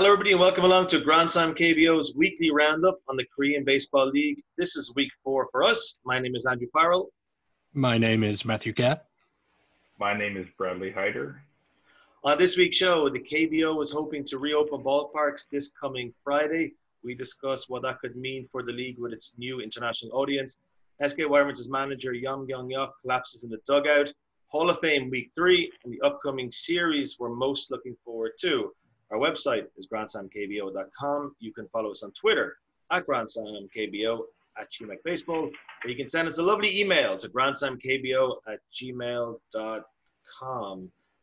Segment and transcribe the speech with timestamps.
[0.00, 3.64] And hello, everybody, and welcome along to Grand Slam KBO's weekly roundup on the Korean
[3.64, 4.42] Baseball League.
[4.56, 5.98] This is week four for us.
[6.06, 7.10] My name is Andrew Farrell.
[7.74, 9.04] My name is Matthew Cat.
[9.98, 11.42] My name is Bradley Hyder.
[12.24, 16.72] On this week's show, the KBO is hoping to reopen ballparks this coming Friday.
[17.04, 20.56] We discuss what that could mean for the league with its new international audience.
[21.06, 24.10] SK Wyverns' manager Yong Young Yok collapses in the dugout.
[24.46, 28.72] Hall of Fame week three and the upcoming series we're most looking forward to.
[29.12, 31.34] Our website is grandslamkbo.com.
[31.40, 32.58] You can follow us on Twitter
[32.92, 34.20] at grandslamkbo
[34.58, 35.50] at gmacbaseball.
[35.84, 39.82] Or you can send us a lovely email to grandslamkbo at gmail.com.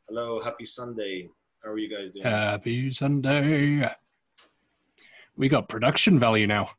[0.09, 1.29] Hello, happy Sunday.
[1.63, 2.25] How are you guys doing?
[2.25, 3.89] Happy Sunday.
[5.35, 6.71] We got production value now.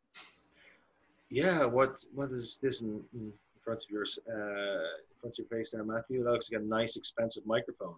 [1.30, 5.46] Yeah, what what is this in, in front of your uh, in front of your
[5.48, 6.24] face there, Matthew?
[6.24, 7.94] That looks like a nice, expensive microphone.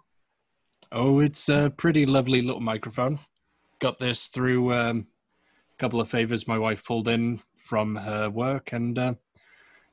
[0.93, 3.21] Oh, it's a pretty lovely little microphone.
[3.81, 5.07] Got this through um,
[5.73, 9.15] a couple of favors my wife pulled in from her work, and uh,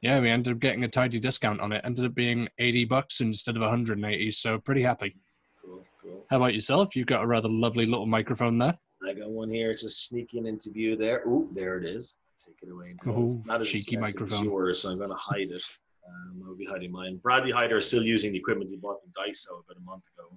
[0.01, 1.81] yeah, we ended up getting a tidy discount on it.
[1.83, 4.31] Ended up being eighty bucks instead of one hundred and eighty.
[4.31, 5.15] So pretty happy.
[5.63, 6.25] Cool, cool.
[6.29, 6.95] How about yourself?
[6.95, 8.77] You've got a rather lovely little microphone there.
[9.07, 9.71] I got one here.
[9.71, 11.21] It's just sneaking into view there.
[11.27, 12.15] Oh, there it is.
[12.43, 12.95] Take it away.
[13.05, 14.45] Oh, not as cheeky expensive as microphone.
[14.45, 15.63] yours, so I'm going to hide it.
[16.07, 17.17] Um, I'll be hiding mine.
[17.21, 20.29] Bradley Hyder is still using the equipment he bought from Daiso about a month ago.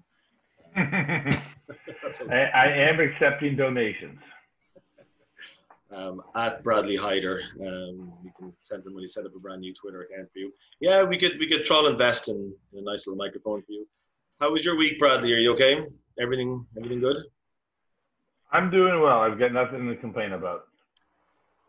[0.77, 4.19] I, I am accepting donations.
[5.95, 7.43] um, at Bradley Hyder.
[7.61, 10.39] Um, we can send him when he set up a brand new Twitter account for
[10.39, 10.53] you.
[10.81, 13.73] Yeah, we could we could try and invest in, in a nice little microphone for
[13.73, 13.87] you.
[14.41, 15.33] How was your week, Bradley?
[15.33, 15.81] Are you okay?
[16.21, 17.19] Everything everything good?
[18.53, 19.21] I'm doing well.
[19.21, 20.67] I've got nothing to complain about.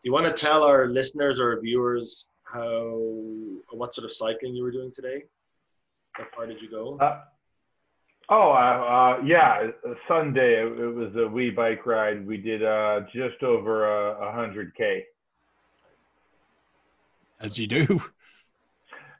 [0.02, 2.98] Do you want to tell our listeners or viewers how
[3.70, 5.24] what sort of cycling you were doing today?
[6.12, 6.98] How far did you go?
[6.98, 7.20] Uh,
[8.32, 9.70] oh, uh, uh, yeah,
[10.08, 12.26] Sunday it, it was a wee bike ride.
[12.26, 15.04] We did uh, just over a uh, hundred k.
[17.40, 18.00] As you do.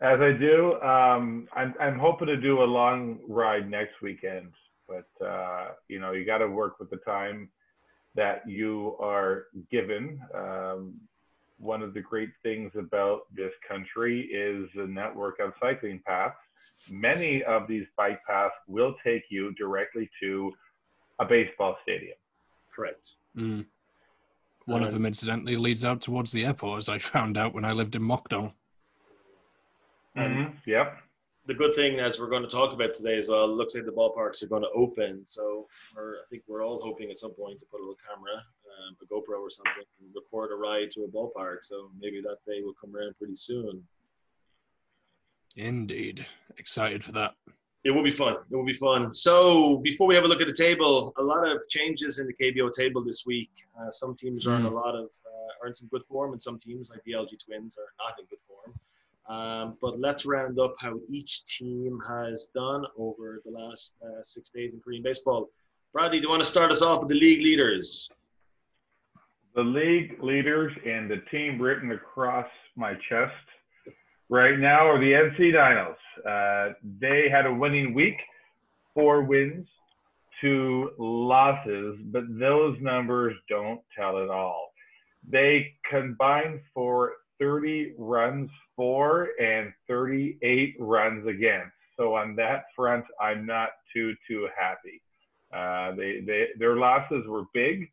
[0.00, 4.50] As I do, um, I'm I'm hoping to do a long ride next weekend,
[4.88, 7.48] but uh, you know you got to work with the time
[8.14, 10.20] that you are given.
[10.34, 10.94] Um,
[11.58, 16.34] one of the great things about this country is the network of cycling paths.
[16.90, 20.52] Many of these bike paths will take you directly to
[21.20, 22.16] a baseball stadium.
[22.74, 23.12] Correct.
[23.36, 23.66] Mm.
[24.66, 27.64] One of Um, them, incidentally, leads out towards the airport, as I found out when
[27.64, 28.52] I lived in Mockdale.
[30.16, 30.98] Um, Yep.
[31.46, 33.84] The good thing, as we're going to talk about today as well, it looks like
[33.84, 35.26] the ballparks are going to open.
[35.26, 38.36] So we're, I think we're all hoping at some point to put a little camera,
[38.36, 41.58] um, a GoPro or something, and record a ride to a ballpark.
[41.62, 43.84] So maybe that day will come around pretty soon.
[45.56, 46.26] Indeed.
[46.58, 47.32] Excited for that.
[47.84, 48.36] It will be fun.
[48.50, 49.12] It will be fun.
[49.12, 52.34] So before we have a look at the table, a lot of changes in the
[52.34, 53.50] KBO table this week.
[53.80, 56.40] Uh, some teams are in a lot of uh, are in some good form, and
[56.40, 58.78] some teams like the LG Twins are not in good form.
[59.28, 64.50] Um, but let's round up how each team has done over the last uh, six
[64.50, 65.50] days in Korean baseball.
[65.92, 68.08] Bradley, do you want to start us off with the league leaders?
[69.54, 72.46] the league leaders and the team written across
[72.76, 73.32] my chest
[74.32, 75.94] right now are the NC Dinos.
[76.26, 78.16] Uh, they had a winning week,
[78.94, 79.66] four wins,
[80.40, 84.72] two losses, but those numbers don't tell it all.
[85.30, 91.76] They combined for 30 runs for and 38 runs against.
[91.98, 95.02] So on that front, I'm not too too happy.
[95.54, 97.90] Uh, they, they their losses were big,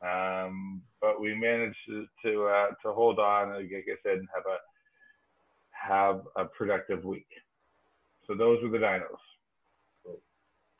[0.00, 4.46] um, but we managed to to, uh, to hold on, like I said, and have
[4.46, 4.56] a
[5.82, 7.26] have a productive week.
[8.26, 9.02] So those were the Dinos.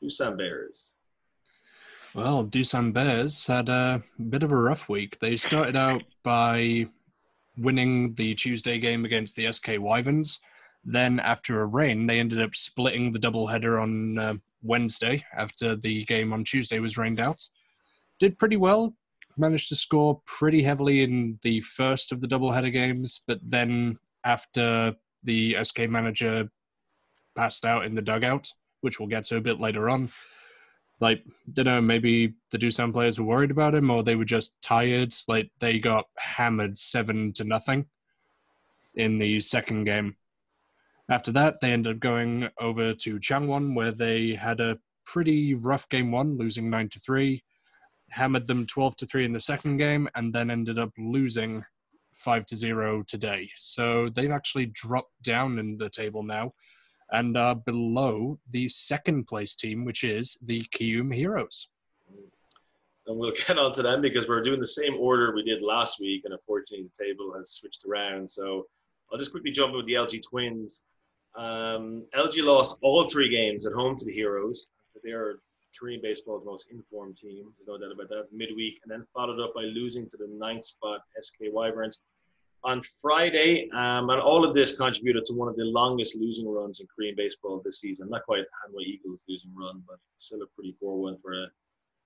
[0.01, 0.91] Doosan Bears.
[2.13, 5.19] Well, Doosan Bears had a bit of a rough week.
[5.19, 6.87] They started out by
[7.57, 10.39] winning the Tuesday game against the SK Wyverns.
[10.85, 16.03] Then, after a rain, they ended up splitting the doubleheader on uh, Wednesday after the
[16.05, 17.47] game on Tuesday was rained out.
[18.19, 18.95] Did pretty well,
[19.37, 24.95] managed to score pretty heavily in the first of the doubleheader games, but then after
[25.23, 26.49] the SK manager
[27.35, 30.09] passed out in the dugout, which we'll get to a bit later on,
[30.99, 34.53] like don't know maybe the Doosan players were worried about him or they were just
[34.61, 35.13] tired.
[35.27, 37.87] Like they got hammered 7 to nothing
[38.95, 40.15] in the second game.
[41.09, 45.89] After that they ended up going over to Changwon where they had a pretty rough
[45.89, 47.43] game 1 losing 9 to 3
[48.09, 51.65] hammered them 12 to 3 in the second game and then ended up losing
[52.15, 56.53] 5 to 0 today so they've actually dropped down in the table now
[57.13, 61.69] and are below the second place team, which is the Kiwoom Heroes.
[63.07, 65.99] and we'll get on to them because we're doing the same order we did last
[65.99, 68.29] week, and unfortunately the table has switched around.
[68.29, 68.65] So
[69.11, 70.83] I'll just quickly jump in with the LG Twins.
[71.35, 74.67] Um, LG lost all three games at home to the Heroes.
[75.03, 75.39] They are
[75.79, 77.51] Korean baseball's most informed team.
[77.57, 78.27] There's no doubt about that.
[78.31, 82.01] Midweek, and then followed up by losing to the ninth spot SK Wyverns
[82.63, 83.69] on Friday.
[83.71, 87.15] Um, and all of this contributed to one of the longest losing runs in Korean
[87.15, 88.09] baseball this season.
[88.09, 91.45] Not quite Hanwha Eagles losing run, but still a pretty poor one for a,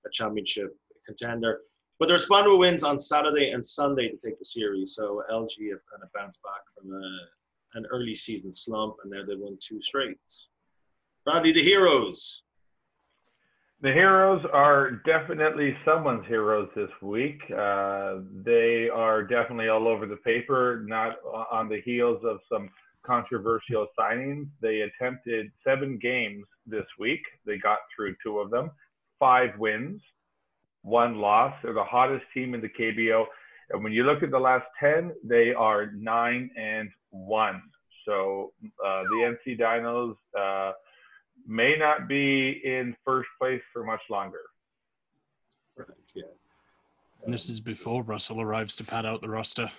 [0.06, 0.76] a championship
[1.06, 1.62] contender.
[2.00, 4.94] But they responded with wins on Saturday and Sunday to take the series.
[4.96, 9.24] So LG have kind of bounced back from a, an early season slump, and now
[9.28, 10.18] they won two straight.
[11.26, 12.44] Bradley, the Heroes.
[13.80, 17.40] The heroes are definitely someone's heroes this week.
[17.52, 21.18] Uh, they are definitely all over the paper, not
[21.52, 22.72] on the heels of some
[23.06, 24.48] controversial signings.
[24.62, 27.22] They attempted seven games this week.
[27.46, 28.72] They got through two of them,
[29.20, 30.02] five wins,
[30.82, 31.54] one loss.
[31.62, 33.26] They're the hottest team in the KBO.
[33.70, 37.62] And when you look at the last 10, they are nine and one.
[38.06, 38.54] So
[38.84, 40.74] uh, the NC Dinos, uh,
[41.48, 44.42] may not be in first place for much longer.
[45.76, 46.24] Right, yeah.
[47.24, 49.72] And this is before Russell arrives to pad out the roster.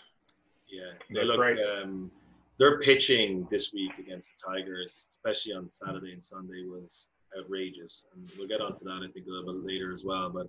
[0.69, 1.41] Yeah, they That's look.
[1.41, 1.59] right.
[1.83, 2.11] Um,
[2.59, 7.07] their pitching this week against the Tigers, especially on Saturday and Sunday, was
[7.39, 10.31] outrageous, and we'll get onto that I think a little bit later as well.
[10.31, 10.49] But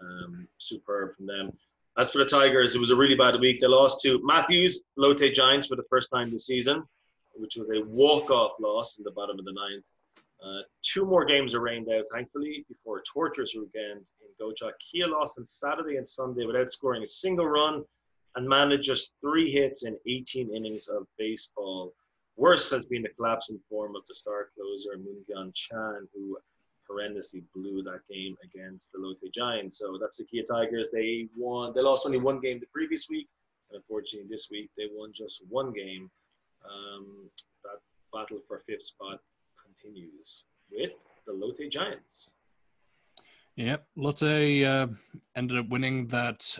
[0.00, 1.52] um, superb from them.
[1.98, 3.60] As for the Tigers, it was a really bad week.
[3.60, 6.84] They lost to Matthews Lotte Giants for the first time this season,
[7.34, 9.84] which was a walk-off loss in the bottom of the ninth.
[10.46, 14.72] Uh, two more games are rained out, thankfully, before a torturous weekend in Gocheok.
[14.78, 17.84] Kia lost on Saturday and Sunday without scoring a single run
[18.36, 21.94] and managed just three hits in 18 innings of baseball.
[22.36, 26.38] Worse has been the collapse in form of the star closer, Moon Chan, who
[26.88, 29.78] horrendously blew that game against the Lotte Giants.
[29.78, 30.90] So that's the Kia Tigers.
[30.92, 31.72] They won.
[31.74, 33.26] They lost only one game the previous week.
[33.70, 36.08] And unfortunately, this week they won just one game.
[36.64, 37.30] Um,
[37.64, 37.80] that
[38.12, 39.20] battle for fifth spot
[39.76, 40.90] continues with
[41.26, 42.30] the Lotte Giants.
[43.56, 44.86] Yep, Lotte uh,
[45.34, 46.58] ended up winning that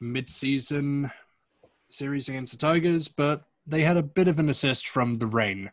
[0.00, 1.10] mid-season
[1.88, 5.70] series against the Tigers, but they had a bit of an assist from the rain.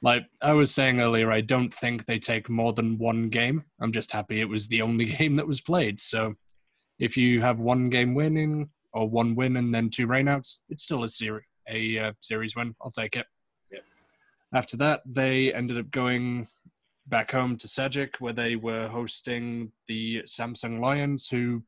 [0.00, 3.64] Like I was saying earlier, I don't think they take more than one game.
[3.80, 6.00] I'm just happy it was the only game that was played.
[6.00, 6.34] So
[6.98, 11.04] if you have one game winning or one win and then two rainouts, it's still
[11.04, 12.74] a series a uh, series win.
[12.82, 13.26] I'll take it.
[14.54, 16.46] After that, they ended up going
[17.08, 21.64] back home to Sajik, where they were hosting the Samsung Lions, who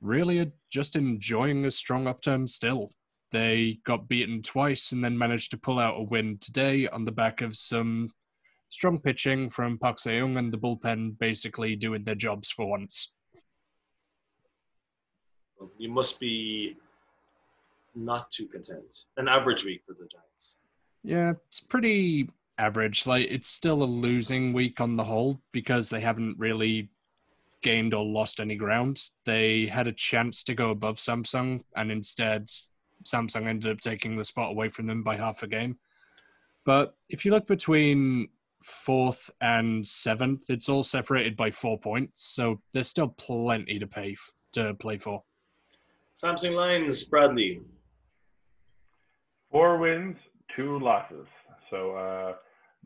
[0.00, 2.90] really are just enjoying a strong upturn still.
[3.30, 7.12] They got beaten twice and then managed to pull out a win today on the
[7.12, 8.10] back of some
[8.68, 13.12] strong pitching from Park Se-woong and the bullpen basically doing their jobs for once.
[15.78, 16.76] You must be
[17.94, 19.04] not too content.
[19.16, 20.54] An average week for the Giants.
[21.02, 23.06] Yeah, it's pretty average.
[23.06, 26.90] Like it's still a losing week on the whole because they haven't really
[27.62, 29.02] gained or lost any ground.
[29.24, 32.48] They had a chance to go above Samsung, and instead,
[33.04, 35.78] Samsung ended up taking the spot away from them by half a game.
[36.64, 38.28] But if you look between
[38.62, 44.12] fourth and seventh, it's all separated by four points, so there's still plenty to pay
[44.12, 45.22] f- to play for.
[46.22, 47.62] Samsung Lions, Bradley.
[49.50, 50.18] Four wins,
[50.56, 51.26] two losses.
[51.70, 52.34] So uh,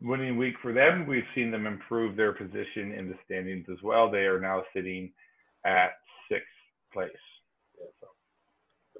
[0.01, 1.07] winning week for them.
[1.07, 4.09] We've seen them improve their position in the standings as well.
[4.09, 5.11] They are now sitting
[5.65, 5.93] at
[6.29, 6.47] sixth
[6.93, 7.11] place.
[7.79, 8.07] Yeah, so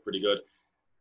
[0.04, 0.40] pretty good.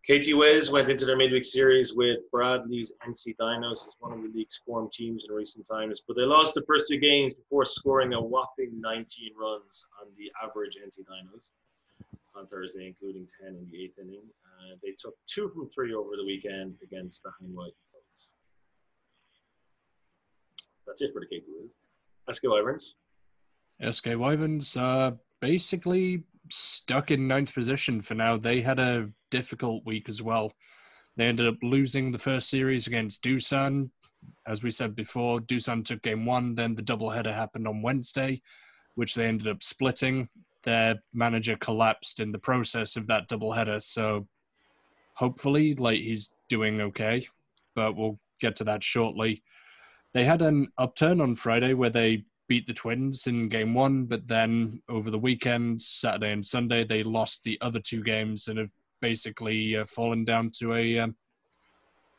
[0.04, 4.28] KT Wiz went into their midweek series with Bradley's NC Dinos as one of the
[4.28, 8.12] league's form teams in recent times, but they lost the first two games before scoring
[8.12, 11.50] a whopping 19 runs on the average NC Dinos
[12.34, 14.20] on Thursday, including 10 in the eighth inning.
[14.64, 18.30] Uh, they took two from three over the weekend against the Hanwha Eagles.
[20.86, 22.36] That's it for the KT Wiz.
[22.36, 22.94] SK Wyverns.
[23.90, 28.36] SK Wyverns are basically stuck in ninth position for now.
[28.36, 30.52] They had a difficult week as well.
[31.16, 33.90] They ended up losing the first series against Doosan.
[34.46, 38.42] As we said before, Doosan took game one, then the doubleheader happened on Wednesday,
[38.94, 40.28] which they ended up splitting.
[40.62, 44.26] Their manager collapsed in the process of that doubleheader, so
[45.14, 47.26] hopefully, like he's doing okay,
[47.74, 49.42] but we'll get to that shortly.
[50.12, 54.28] They had an upturn on Friday where they beat the Twins in game one, but
[54.28, 58.70] then over the weekend, Saturday and Sunday, they lost the other two games and have
[59.00, 61.16] basically uh, fallen down to a um,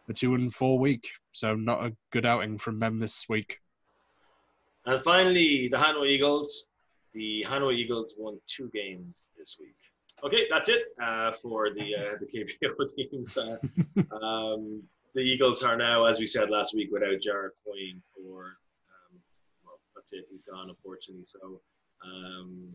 [0.10, 1.10] a two and four week.
[1.32, 3.60] So not a good outing from them this week.
[4.86, 6.68] And finally, the Hanwha Eagles.
[7.14, 9.76] the Hanwha Eagles won two games this week.
[10.24, 13.38] Okay, that's it uh, for the uh, the KBO teams.
[13.38, 13.58] Uh,
[14.24, 14.82] um,
[15.14, 18.58] the Eagles are now, as we said last week, without Jared Hoying for
[18.90, 19.20] um,
[19.64, 20.26] well, that's it.
[20.30, 21.24] He's gone, unfortunately.
[21.24, 21.62] So
[22.06, 22.70] um,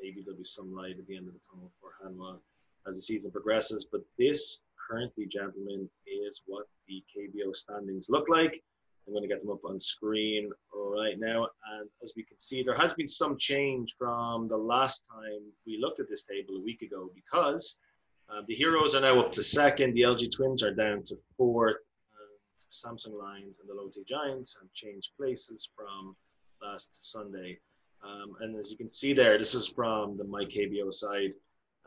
[0.00, 2.38] maybe there'll be some light at the end of the tunnel for Hanwha
[2.86, 3.84] as the season progresses.
[3.90, 8.62] But this currently, gentlemen, is what the KBO standings look like.
[9.06, 11.46] I'm going to get them up on screen right now.
[11.78, 15.78] And as we can see, there has been some change from the last time we
[15.80, 17.80] looked at this table a week ago because
[18.28, 19.94] um, the Heroes are now up to second.
[19.94, 21.76] The LG Twins are down to fourth.
[22.18, 26.16] And Samsung Lions and the Lotte Giants have changed places from
[26.60, 27.58] last Sunday.
[28.04, 31.32] Um, and as you can see there, this is from the MyKBO side.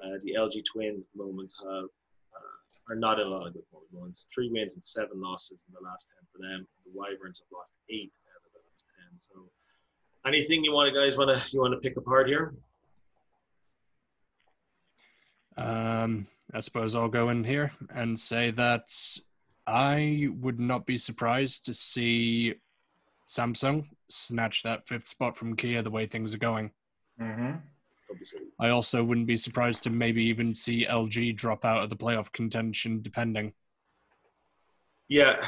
[0.02, 1.90] Uh, the LG Twins at the moment have
[2.90, 4.10] are not in a lot of good form.
[4.10, 6.68] It's three wins and seven losses in the last ten for them.
[6.86, 9.20] The Wyverns have lost eight out of the last ten.
[9.20, 9.50] So,
[10.28, 12.54] anything you want to guys want to you want to pick apart here?
[15.58, 18.96] Um, I suppose I'll go in here and say that
[19.68, 22.56] I would not be surprised to see
[23.28, 26.72] Samsung snatch that fifth spot from Kia the way things are going.
[27.22, 27.58] Mm-hmm
[28.12, 28.42] obviously.
[28.60, 32.32] I also wouldn't be surprised to maybe even see LG drop out of the playoff
[32.32, 33.54] contention, depending.
[35.08, 35.46] Yeah,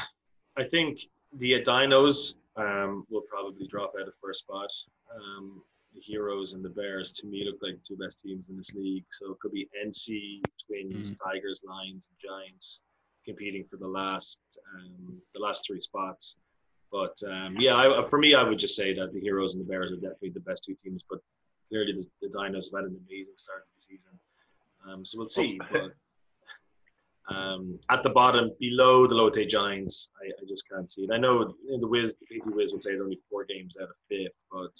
[0.56, 1.00] I think
[1.38, 4.70] the Dinos um, will probably drop out of first spot.
[5.14, 5.62] Um,
[5.94, 8.74] the Heroes and the Bears, to me, look like the two best teams in this
[8.74, 9.04] league.
[9.10, 11.18] So it could be NC, Twins, mm.
[11.22, 12.80] Tigers, Lions, and Giants
[13.24, 14.40] competing for the last
[14.74, 16.36] um, the last three spots.
[16.90, 19.68] But um, yeah, I, for me, I would just say that the Heroes and the
[19.68, 21.04] Bears are definitely the best two teams.
[21.08, 21.20] But
[21.72, 24.10] clearly the, the Dinos have had an amazing start to the season.
[24.86, 25.58] Um, so we'll see.
[25.70, 31.10] But um, at the bottom, below the Lotte Giants, I, I just can't see it.
[31.12, 33.96] I know the Wiz, the KT Wiz would say they're only four games out of
[34.08, 34.78] fifth, but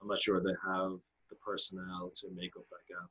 [0.00, 0.92] I'm not sure they have
[1.30, 3.08] the personnel to make up that gap.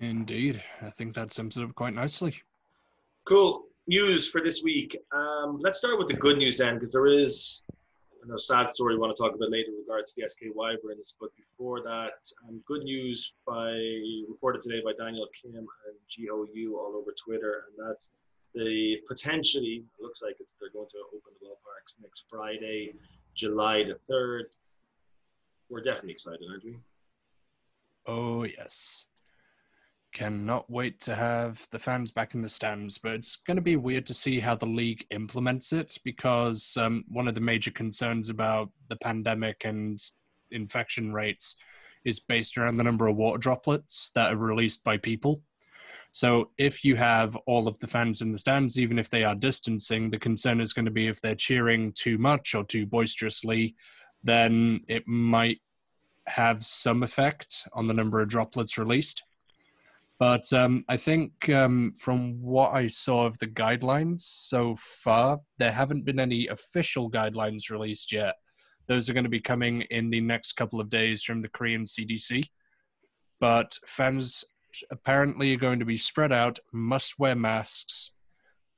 [0.00, 0.62] Indeed.
[0.80, 2.34] I think that sums it up quite nicely.
[3.24, 3.64] Cool.
[3.86, 4.96] News for this week.
[5.12, 7.62] Um, let's start with the good news then, because there is
[8.30, 11.16] a sad story we want to talk about later in regards to the SK Wyverns.
[11.20, 13.72] But before that, um, good news by
[14.28, 15.66] reported today by Daniel Kim and
[16.08, 18.10] Yu all over Twitter, and that's
[18.54, 22.94] the potentially looks like it's they're going to open the ballparks next Friday,
[23.34, 24.46] July the third.
[25.68, 26.76] We're definitely excited, aren't we?
[28.06, 29.06] Oh yes.
[30.12, 33.76] Cannot wait to have the fans back in the stands, but it's going to be
[33.76, 38.28] weird to see how the league implements it because um, one of the major concerns
[38.28, 40.02] about the pandemic and
[40.50, 41.56] infection rates
[42.04, 45.42] is based around the number of water droplets that are released by people.
[46.10, 49.34] So if you have all of the fans in the stands, even if they are
[49.34, 53.76] distancing, the concern is going to be if they're cheering too much or too boisterously,
[54.22, 55.62] then it might
[56.26, 59.22] have some effect on the number of droplets released.
[60.22, 65.72] But um, I think um, from what I saw of the guidelines so far, there
[65.72, 68.36] haven't been any official guidelines released yet.
[68.86, 71.86] Those are going to be coming in the next couple of days from the Korean
[71.86, 72.44] CDC.
[73.40, 74.44] But fans
[74.92, 78.12] apparently are going to be spread out, must wear masks,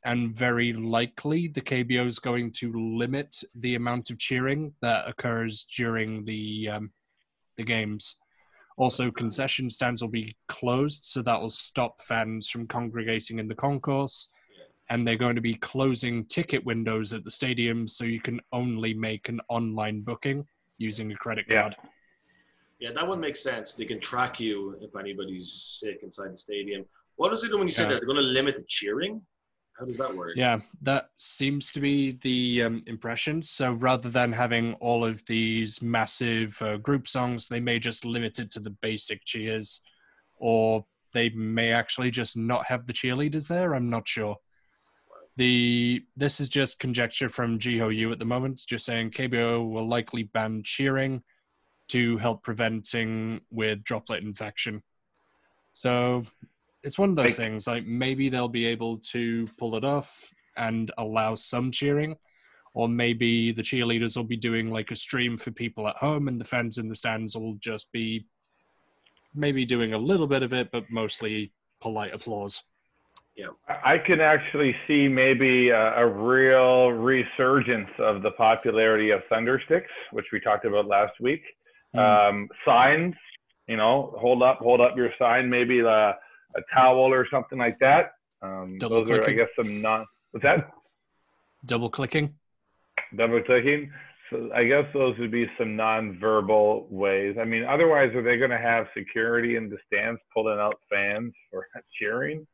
[0.02, 5.66] and very likely the KBO is going to limit the amount of cheering that occurs
[5.76, 6.92] during the um,
[7.58, 8.16] the games.
[8.76, 13.54] Also, concession stands will be closed, so that will stop fans from congregating in the
[13.54, 14.30] concourse.
[14.90, 18.92] And they're going to be closing ticket windows at the stadium, so you can only
[18.92, 20.46] make an online booking
[20.78, 21.76] using a credit card.
[22.78, 23.72] Yeah, yeah that one makes sense.
[23.72, 26.84] They can track you if anybody's sick inside the stadium.
[27.16, 27.90] What does it do when you say yeah.
[27.90, 27.94] that?
[28.00, 29.22] They're going to limit the cheering?
[29.78, 30.32] How does that work?
[30.36, 33.42] Yeah, that seems to be the um, impression.
[33.42, 38.38] So rather than having all of these massive uh, group songs, they may just limit
[38.38, 39.80] it to the basic cheers,
[40.36, 43.74] or they may actually just not have the cheerleaders there.
[43.74, 44.36] I'm not sure.
[45.36, 50.22] The this is just conjecture from Jiho at the moment, just saying KBO will likely
[50.22, 51.24] ban cheering
[51.88, 54.84] to help preventing with droplet infection.
[55.72, 56.24] So
[56.84, 57.66] it's one of those like, things.
[57.66, 62.16] Like maybe they'll be able to pull it off and allow some cheering,
[62.74, 66.40] or maybe the cheerleaders will be doing like a stream for people at home, and
[66.40, 68.26] the fans in the stands will just be
[69.34, 72.62] maybe doing a little bit of it, but mostly polite applause.
[73.36, 79.90] Yeah, I can actually see maybe a, a real resurgence of the popularity of Thundersticks,
[80.12, 81.42] which we talked about last week.
[81.96, 82.28] Mm.
[82.28, 83.14] Um, signs,
[83.66, 85.50] you know, hold up, hold up your sign.
[85.50, 86.12] Maybe the uh,
[86.56, 88.12] a towel or something like that.
[88.42, 89.38] Um, Double those clicking.
[89.38, 90.06] are, I guess, some non.
[90.32, 90.70] What's that?
[91.66, 92.34] Double clicking.
[93.16, 93.90] Double clicking.
[94.30, 97.36] So I guess those would be some non-verbal ways.
[97.40, 101.32] I mean, otherwise, are they going to have security in the stands pulling out fans
[101.50, 101.66] for
[101.98, 102.46] cheering?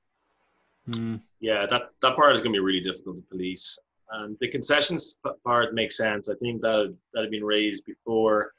[0.89, 1.21] Mm.
[1.41, 3.79] Yeah, that, that part is going to be really difficult to police.
[4.13, 6.29] And the concessions part makes sense.
[6.29, 8.53] I think that that had been raised before.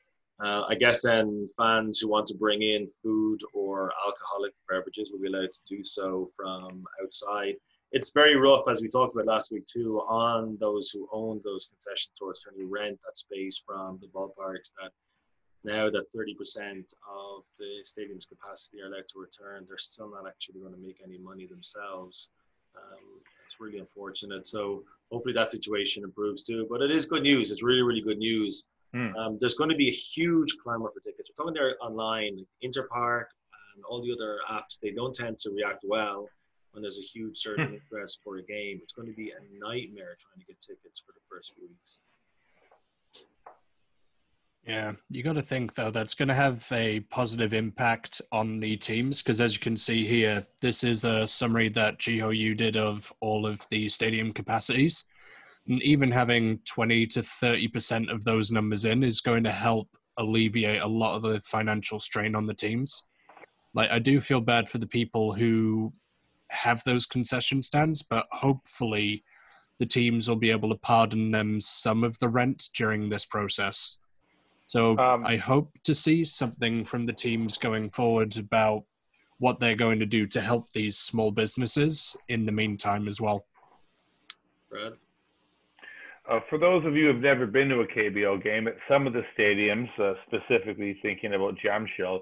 [0.44, 5.20] Uh, I guess then fans who want to bring in food or alcoholic beverages will
[5.20, 7.56] be allowed to do so from outside.
[7.92, 11.68] It's very rough, as we talked about last week too, on those who own those
[11.68, 14.72] concession stores trying to rent that space from the ballparks.
[14.82, 14.92] That
[15.64, 20.62] now that 30% of the stadium's capacity are allowed to return, they're still not actually
[20.62, 22.30] going to make any money themselves.
[22.76, 24.48] Um, it's really unfortunate.
[24.48, 26.68] So hopefully that situation improves too.
[26.70, 27.52] But it is good news.
[27.52, 28.68] It's really, really good news.
[28.94, 29.16] Hmm.
[29.16, 31.30] Um, there's going to be a huge clamor for tickets.
[31.30, 33.26] We're talking there online, like Interpark
[33.76, 34.80] and all the other apps.
[34.82, 36.28] They don't tend to react well
[36.72, 38.80] when there's a huge surge in interest for a game.
[38.82, 42.00] It's going to be a nightmare trying to get tickets for the first few weeks.
[44.66, 48.78] Yeah, you got to think though that's going to have a positive impact on the
[48.78, 53.12] teams because as you can see here, this is a summary that GOU did of
[53.22, 55.04] all of the stadium capacities,
[55.68, 59.90] and even having twenty to thirty percent of those numbers in is going to help
[60.18, 63.04] alleviate a lot of the financial strain on the teams.
[63.74, 65.92] Like I do feel bad for the people who
[66.52, 69.24] have those concession stands, but hopefully
[69.80, 73.98] the teams will be able to pardon them some of the rent during this process.
[74.72, 78.86] So Um, I hope to see something from the teams going forward about
[79.38, 83.46] what they're going to do to help these small businesses in the meantime as well.
[84.70, 84.94] Brad?
[86.30, 89.12] Uh, for those of you who've never been to a KBO game, at some of
[89.12, 92.22] the stadiums, uh, specifically thinking about Jamshil,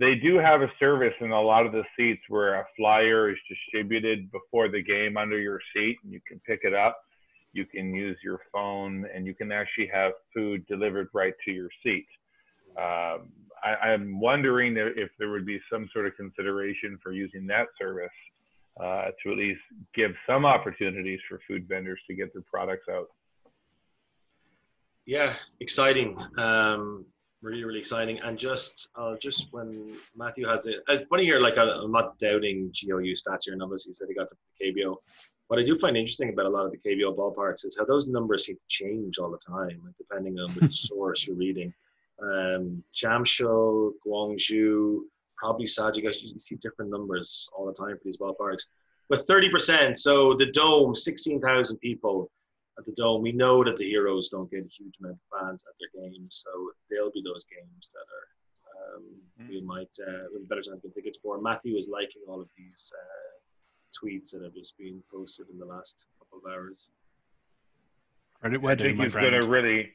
[0.00, 3.38] they do have a service in a lot of the seats where a flyer is
[3.50, 7.02] distributed before the game under your seat, and you can pick it up.
[7.52, 11.68] You can use your phone, and you can actually have food delivered right to your
[11.82, 12.06] seat.
[12.76, 13.28] Um,
[13.62, 17.66] I, I'm wondering if if there would be some sort of consideration for using that
[17.78, 18.08] service
[18.80, 19.60] uh, to at least
[19.94, 23.08] give some opportunities for food vendors to get their products out.
[25.04, 26.16] Yeah, exciting.
[26.38, 27.04] Um,
[27.42, 28.18] really, really exciting.
[28.20, 31.40] And just, uh, just when Matthew has it, it's funny here.
[31.40, 34.36] Like I, I'm not doubting GOU stats here, and obviously he said he got the
[34.64, 34.96] KBO.
[35.48, 38.06] What I do find interesting about a lot of the KBO ballparks is how those
[38.06, 41.74] numbers seem to change all the time, like depending on which source you're reading.
[42.22, 45.00] Um, Jamshil, Gwangju,
[45.36, 46.04] probably Sajik.
[46.04, 48.68] You see different numbers all the time for these ballparks.
[49.08, 52.30] But 30%, so the Dome, 16,000 people
[52.78, 53.22] at the Dome.
[53.22, 56.42] We know that the Heroes don't get a huge amount of fans at their games,
[56.44, 56.50] so
[56.90, 59.04] they'll be those games that are um,
[59.48, 61.40] we might uh, we have a better chance to get tickets for.
[61.40, 65.66] Matthew is liking all of these uh, tweets that have just been posted in the
[65.66, 66.88] last couple of hours.
[68.40, 69.30] Credit I where due, think my he's friend.
[69.30, 69.90] going to really,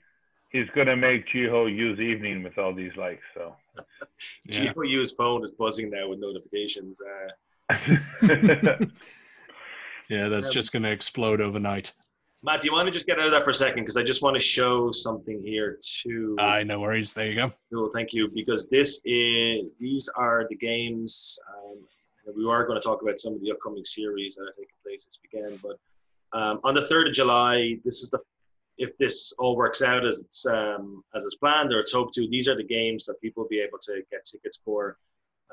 [0.51, 3.23] he's going to make Jiho use evening with all these likes.
[3.33, 3.55] So.
[4.45, 4.73] Yeah.
[4.73, 6.99] GOU's phone is buzzing now with notifications.
[7.69, 7.75] Uh,
[10.09, 11.93] yeah, that's Um, just going to explode overnight.
[12.43, 13.81] Matt, do you want to just get out of that for a second?
[13.81, 16.35] Because I just want to show something here too.
[16.39, 17.13] Aye, no worries.
[17.13, 17.51] There you go.
[17.73, 18.29] Cool, thank you.
[18.33, 21.39] Because this is these are the games.
[21.49, 21.77] Um,
[22.35, 25.05] we are going to talk about some of the upcoming series that are taking place
[25.05, 25.59] this weekend.
[25.61, 28.19] But um, on the third of July, this is the
[28.77, 32.27] if this all works out as it's um, as it's planned or it's hoped to.
[32.29, 34.97] These are the games that people will be able to get tickets for.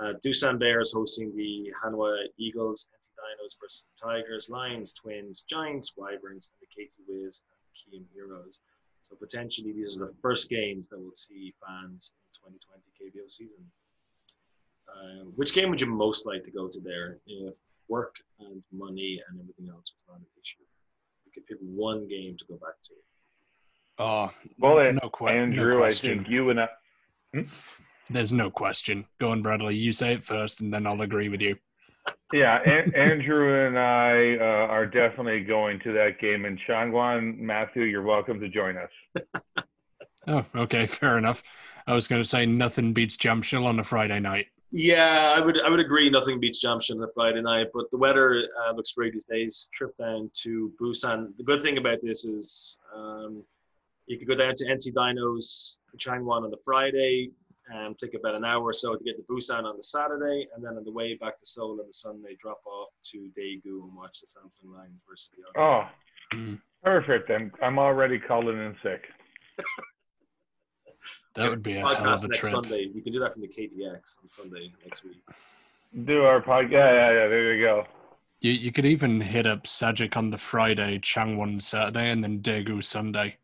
[0.00, 6.50] Uh, Doosan Bears hosting the Hanwha Eagles, NC Dinos versus Tigers, Lions, Twins, Giants, Wyverns,
[6.50, 8.58] and the KT Wiz and Kiwoom Heroes.
[9.02, 12.10] So potentially these are the first games that we'll see fans
[12.44, 13.64] in 2020 KBO season.
[14.92, 17.56] Um, which game would you most like to go to there if
[17.88, 20.64] work and money and everything else was not an issue?
[21.24, 22.92] You could pick one game to go back to.
[23.98, 26.68] Oh, well, uh, no, que- Andrew, no I think you and I,
[28.10, 29.06] There's no question.
[29.18, 29.76] Go on, Bradley.
[29.76, 31.56] You say it first, and then I'll agree with you.
[32.32, 36.44] yeah, An- Andrew and I uh, are definitely going to that game.
[36.44, 39.22] And Changwon, Matthew, you're welcome to join us.
[40.26, 41.42] Oh, okay, fair enough.
[41.86, 44.46] I was going to say nothing beats Jamshil on a Friday night.
[44.70, 46.08] Yeah, I would I would agree.
[46.08, 49.68] Nothing beats Jamshil on a Friday night, but the weather uh, looks great these days.
[49.74, 51.36] Trip down to Busan.
[51.36, 53.44] The good thing about this is um,
[54.06, 57.30] you could go down to NC Dinos Changwon on the Friday
[57.68, 60.64] and take about an hour or so to get to Busan on the Saturday, and
[60.64, 63.94] then on the way back to Seoul on the Sunday, drop off to Daegu and
[63.96, 65.60] watch the Samsung Lions versus the.
[65.60, 65.88] Other.
[66.32, 67.30] Oh, perfect.
[67.30, 69.04] I'm, I'm already calling in sick.
[71.34, 72.52] That would be a podcast hell of a next trip.
[72.52, 72.90] Sunday.
[72.94, 75.20] We can do that from the KTX on Sunday next week.
[76.04, 76.70] Do our podcast.
[76.70, 77.28] Yeah, yeah, yeah.
[77.28, 77.86] There you go.
[78.40, 82.84] You, you could even hit up Sajik on the Friday, Changwon Saturday, and then Daegu
[82.84, 83.38] Sunday.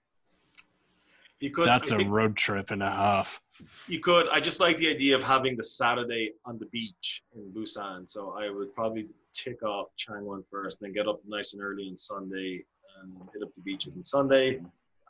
[1.41, 1.67] You could.
[1.67, 3.41] That's I a road trip and a half.
[3.89, 4.29] you could.
[4.29, 8.09] I just like the idea of having the Saturday on the beach in Busan.
[8.09, 11.97] So I would probably tick off Changwon first, then get up nice and early on
[11.97, 12.63] Sunday
[13.01, 14.61] and hit up the beaches on Sunday.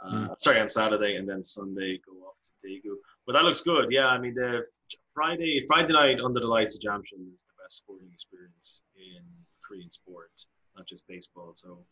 [0.02, 2.94] Uh, Sorry, on Saturday, and then Sunday go off to Daegu.
[3.26, 3.86] But that looks good.
[3.90, 4.64] Yeah, I mean the
[5.12, 9.22] Friday Friday night under the lights of Jamshil is the best sporting experience in
[9.66, 10.30] Korean sport,
[10.76, 11.52] not just baseball.
[11.54, 11.84] So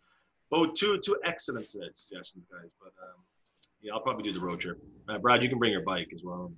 [0.51, 2.73] both two two excellent suggestions, guys.
[2.81, 3.21] But um,
[3.83, 4.83] yeah, I'll probably do the road trip.
[5.09, 6.53] Uh, Brad, you can bring your bike as well.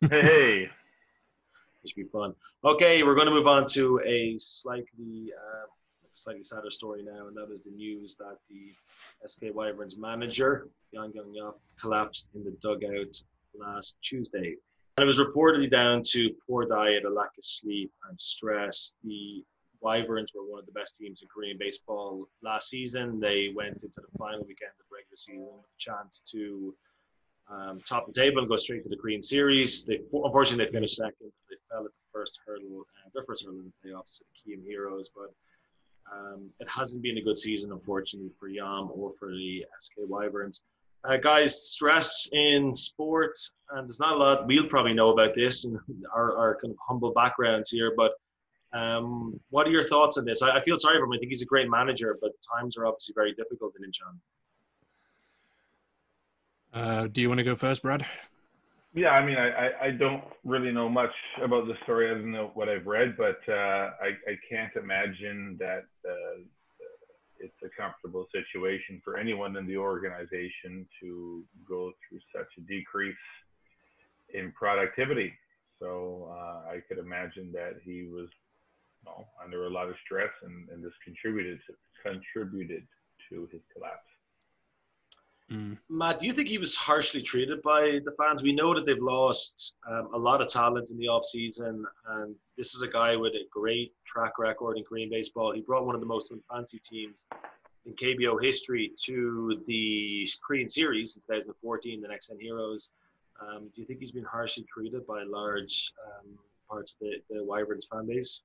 [0.00, 0.70] Hey, hey.
[1.82, 2.34] It should be fun.
[2.64, 5.66] Okay, we're going to move on to a slightly uh,
[6.16, 8.72] slightly sadder story now, and that is the news that the
[9.24, 13.22] SK Wyverns manager Yang Yap collapsed in the dugout
[13.56, 14.56] last Tuesday.
[14.98, 18.94] And it was reportedly down to poor diet, a lack of sleep, and stress.
[19.04, 19.44] The
[19.80, 23.20] Wyverns were one of the best teams in Korean baseball last season.
[23.20, 24.72] They went into the final weekend
[25.16, 26.74] the season with a chance to
[27.50, 29.84] um, top the table and go straight to the Korean Series.
[29.84, 31.32] They unfortunately they finished second.
[31.48, 34.52] They fell at the first hurdle, uh, their first hurdle in the playoffs to the
[34.52, 35.32] Kiwoom Heroes, but
[36.12, 40.62] um, it hasn't been a good season, unfortunately, for Yam or for the SK Wyverns.
[41.04, 43.32] Uh, guys, stress in sport,
[43.70, 45.78] and there's not a lot we'll probably know about this in
[46.14, 48.12] our, our kind of humble backgrounds here, but
[48.72, 50.42] um, what are your thoughts on this?
[50.42, 51.12] I, I feel sorry for him.
[51.12, 54.18] I think he's a great manager, but times are obviously very difficult in Incheon.
[56.76, 58.04] Uh, do you want to go first, Brad?
[58.92, 61.12] Yeah, I mean, I, I, don't really know much
[61.42, 65.84] about the story other than what I've read, but uh, I, I can't imagine that
[66.06, 66.40] uh,
[67.38, 73.14] it's a comfortable situation for anyone in the organization to go through such a decrease
[74.34, 75.32] in productivity.
[75.80, 78.28] So uh, I could imagine that he was
[79.42, 82.86] under a lot of stress, and, and this contributed to, contributed
[83.30, 84.08] to his collapse.
[85.50, 85.78] Mm.
[85.88, 88.42] Matt, do you think he was harshly treated by the fans?
[88.42, 92.74] We know that they've lost um, a lot of talent in the offseason, and this
[92.74, 95.52] is a guy with a great track record in Korean baseball.
[95.52, 97.26] He brought one of the most fancy teams
[97.84, 102.90] in KBO history to the Korean Series in 2014, the Nexen Heroes.
[103.40, 107.44] Um, do you think he's been harshly treated by large um, parts of the, the
[107.44, 108.42] Wyverns fan base?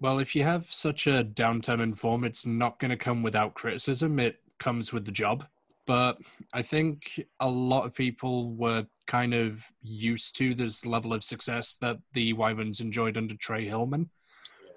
[0.00, 3.54] Well, if you have such a downturn in form, it's not going to come without
[3.54, 4.20] criticism.
[4.20, 5.46] It comes with the job.
[5.86, 6.18] But
[6.52, 11.76] I think a lot of people were kind of used to this level of success
[11.82, 14.10] that the Wyverns enjoyed under Trey Hillman,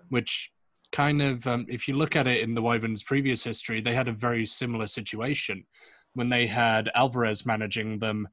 [0.09, 0.51] which
[0.91, 4.07] kind of, um, if you look at it in the Wyverns' previous history, they had
[4.07, 5.65] a very similar situation.
[6.13, 8.27] When they had Alvarez managing them,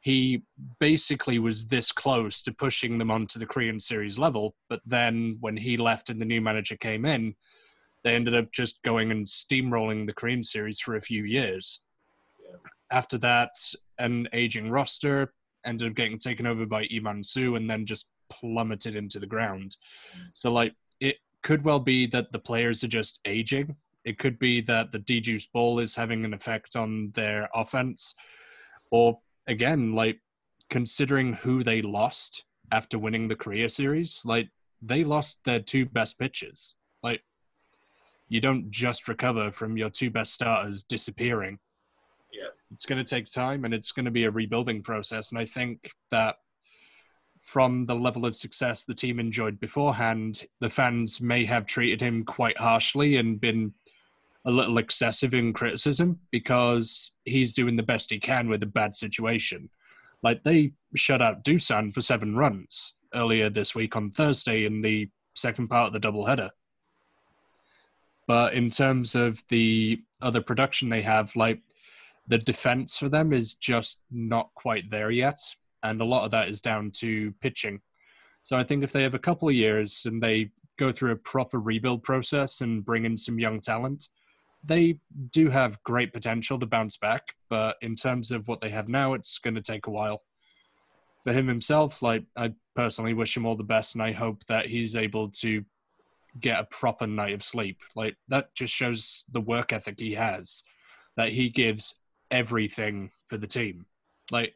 [0.00, 0.42] he
[0.80, 4.54] basically was this close to pushing them onto the Korean Series level.
[4.68, 7.34] But then when he left and the new manager came in,
[8.02, 11.83] they ended up just going and steamrolling the Korean Series for a few years.
[12.90, 13.56] After that,
[13.98, 15.32] an aging roster
[15.64, 19.76] ended up getting taken over by Lee Man-soo and then just plummeted into the ground.
[20.32, 23.76] So, like, it could well be that the players are just aging.
[24.04, 28.14] It could be that the dejuice ball is having an effect on their offense.
[28.90, 30.20] Or, again, like,
[30.70, 34.50] considering who they lost after winning the Korea series, like,
[34.82, 36.76] they lost their two best pitchers.
[37.02, 37.22] Like,
[38.28, 41.58] you don't just recover from your two best starters disappearing.
[42.74, 45.30] It's going to take time and it's going to be a rebuilding process.
[45.30, 46.36] And I think that
[47.40, 52.24] from the level of success the team enjoyed beforehand, the fans may have treated him
[52.24, 53.72] quite harshly and been
[54.44, 58.96] a little excessive in criticism because he's doing the best he can with a bad
[58.96, 59.70] situation.
[60.22, 65.08] Like they shut out Doosan for seven runs earlier this week on Thursday in the
[65.34, 66.50] second part of the doubleheader.
[68.26, 71.60] But in terms of the other production they have, like
[72.26, 75.38] the defense for them is just not quite there yet.
[75.82, 77.80] And a lot of that is down to pitching.
[78.42, 81.16] So I think if they have a couple of years and they go through a
[81.16, 84.08] proper rebuild process and bring in some young talent,
[84.64, 84.98] they
[85.30, 87.34] do have great potential to bounce back.
[87.50, 90.22] But in terms of what they have now, it's going to take a while.
[91.24, 94.66] For him himself, like I personally wish him all the best, and I hope that
[94.66, 95.64] he's able to
[96.40, 97.78] get a proper night of sleep.
[97.94, 100.64] Like that just shows the work ethic he has,
[101.16, 103.86] that he gives everything for the team.
[104.30, 104.54] Like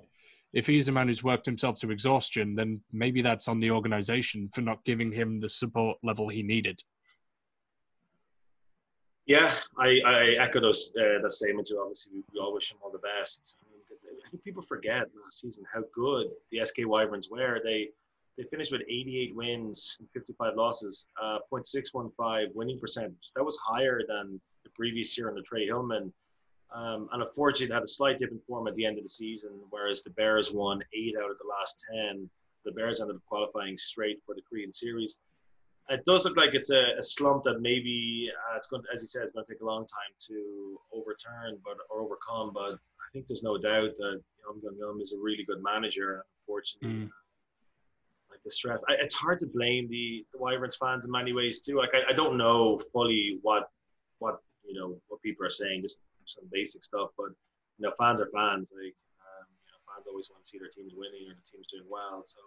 [0.53, 4.49] if he's a man who's worked himself to exhaustion, then maybe that's on the organization
[4.49, 6.83] for not giving him the support level he needed.
[9.27, 11.79] Yeah, I, I echo those uh, that statement too.
[11.79, 13.57] Obviously, we, all wish him all the best.
[13.63, 17.61] I, I think people forget last season how good the SK Wyverns were.
[17.63, 17.91] They
[18.39, 23.17] they finished with 88 wins and 55 losses, uh, 0.615 winning percentage.
[23.35, 26.13] That was higher than the previous year under Trey Hillman.
[26.75, 29.51] Um, and unfortunately, had a slight dip in form at the end of the season,
[29.71, 32.29] whereas the Bears won eight out of the last 10.
[32.65, 35.19] The Bears ended up qualifying straight for the Korean Series.
[35.89, 39.01] It does look like it's a, a slump that maybe uh, it's going, to, as
[39.01, 42.51] he said, it's going to take a long time to overturn, but or overcome.
[42.53, 46.25] But I think there's no doubt that Young Gun Yum is a really good manager.
[46.43, 47.11] Unfortunately, mm.
[48.31, 51.61] like the stress, I, it's hard to blame the, the Wyverns fans in many ways
[51.61, 51.79] too.
[51.79, 53.71] Like I, I don't know fully what
[54.19, 57.11] what you know what people are saying, just some basic stuff.
[57.17, 57.31] But
[57.79, 58.73] you know, fans are fans.
[58.75, 61.67] Like um, you know, fans always want to see their teams winning or the teams
[61.73, 62.23] doing well.
[62.25, 62.41] So,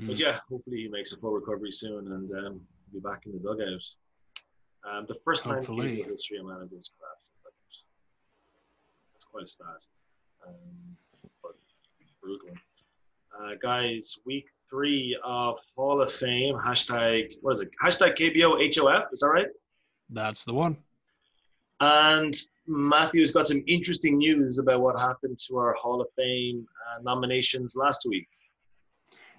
[0.00, 0.08] mm.
[0.08, 2.60] but yeah, hopefully he makes a full recovery soon and um,
[2.92, 3.82] be back in the dugout.
[4.84, 7.30] Um, the first time in history of managers collapsed.
[9.14, 9.82] That's quite a start.
[10.46, 10.96] Um,
[11.42, 11.52] but
[12.22, 12.48] brutal.
[13.38, 16.54] Uh, guys, week three of Hall of Fame.
[16.54, 17.70] Hashtag what is it?
[17.82, 19.04] Hashtag KBO HOF.
[19.12, 19.46] Is that right?
[20.10, 20.76] That's the one.
[21.80, 22.34] And
[22.66, 27.74] Matthew's got some interesting news about what happened to our Hall of Fame uh, nominations
[27.76, 28.28] last week.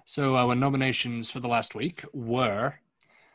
[0.04, 2.74] So our nominations for the last week were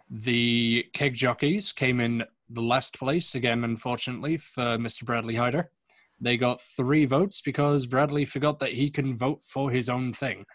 [0.09, 5.05] the Keg Jockeys came in the last place again, unfortunately, for Mr.
[5.05, 5.71] Bradley Hyder.
[6.19, 10.45] They got three votes because Bradley forgot that he can vote for his own thing.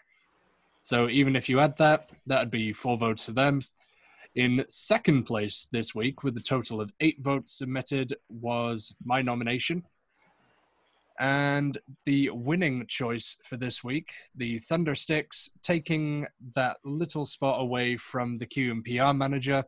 [0.81, 3.61] So even if you add that, that'd be four votes for them.
[4.37, 9.83] In second place this week, with a total of eight votes submitted, was my nomination.
[11.19, 18.37] And the winning choice for this week, the Thundersticks, taking that little spot away from
[18.37, 19.63] the QMPR manager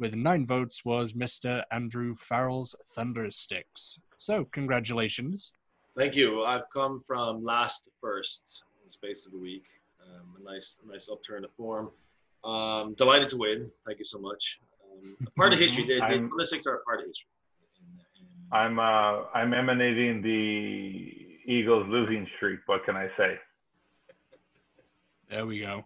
[0.00, 1.62] with nine votes, was Mr.
[1.70, 4.00] Andrew Farrell's Thundersticks.
[4.16, 5.52] So, congratulations.
[5.96, 6.42] Thank you.
[6.42, 9.66] I've come from last to first in the space of a week.
[10.02, 11.92] Um, a nice, nice upturn of form.
[12.44, 13.70] Um, delighted to win.
[13.86, 14.58] Thank you so much.
[14.84, 16.02] Um, part of history did.
[16.02, 17.28] I'm, the six are part of history.
[18.52, 22.60] I'm uh, I'm emanating the Eagles losing streak.
[22.66, 23.38] What can I say?
[25.30, 25.84] There we go.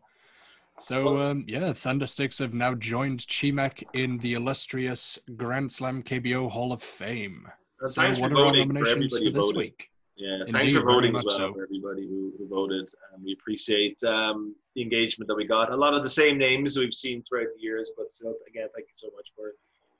[0.78, 6.72] So um, yeah, Thundersticks have now joined Chimek in the illustrious Grand Slam KBO Hall
[6.72, 7.48] of Fame.
[7.82, 9.91] Uh, so what are our nominations for, for this week?
[10.16, 11.54] Yeah, Indeed, thanks for voting as well so.
[11.54, 12.90] for everybody who, who voted.
[13.12, 15.72] Um, we appreciate um, the engagement that we got.
[15.72, 18.88] A lot of the same names we've seen throughout the years, but still, again, thank
[18.88, 19.52] you so much for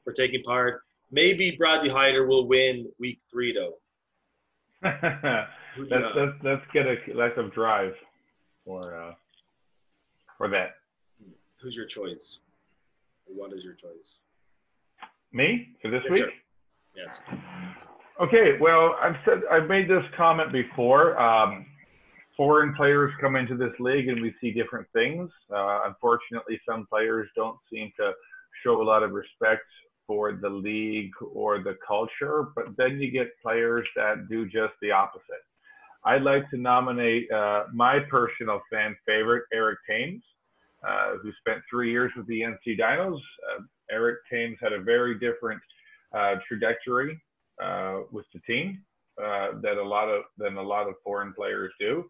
[0.05, 0.83] for taking part.
[1.11, 3.75] Maybe Bradley Hyder will win week three, though.
[4.83, 7.95] let's, let's, let's get a collective drive
[8.65, 9.15] for uh,
[10.37, 10.77] for that.
[11.61, 12.41] Who's your choice?
[13.35, 14.19] what is your choice?
[15.33, 16.23] Me for this yes, week?
[16.23, 16.33] Sir.
[16.97, 17.23] Yes.
[18.21, 21.19] Okay, well, I've said I've made this comment before.
[21.19, 21.65] Um,
[22.37, 25.31] foreign players come into this league and we see different things.
[25.51, 28.13] Uh, unfortunately, some players don't seem to
[28.63, 29.65] show a lot of respect
[30.07, 34.91] for the league or the culture, but then you get players that do just the
[34.91, 35.43] opposite.
[36.05, 40.23] I'd like to nominate uh, my personal fan favorite, Eric Thames,
[40.87, 43.17] uh, who spent three years with the NC Dinos.
[43.17, 45.63] Uh, Eric Thames had a very different
[46.13, 47.19] uh, trajectory
[47.63, 48.83] uh, with the team
[49.23, 52.05] uh, that a lot of than a lot of foreign players do.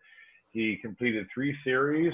[0.51, 2.13] He completed three series,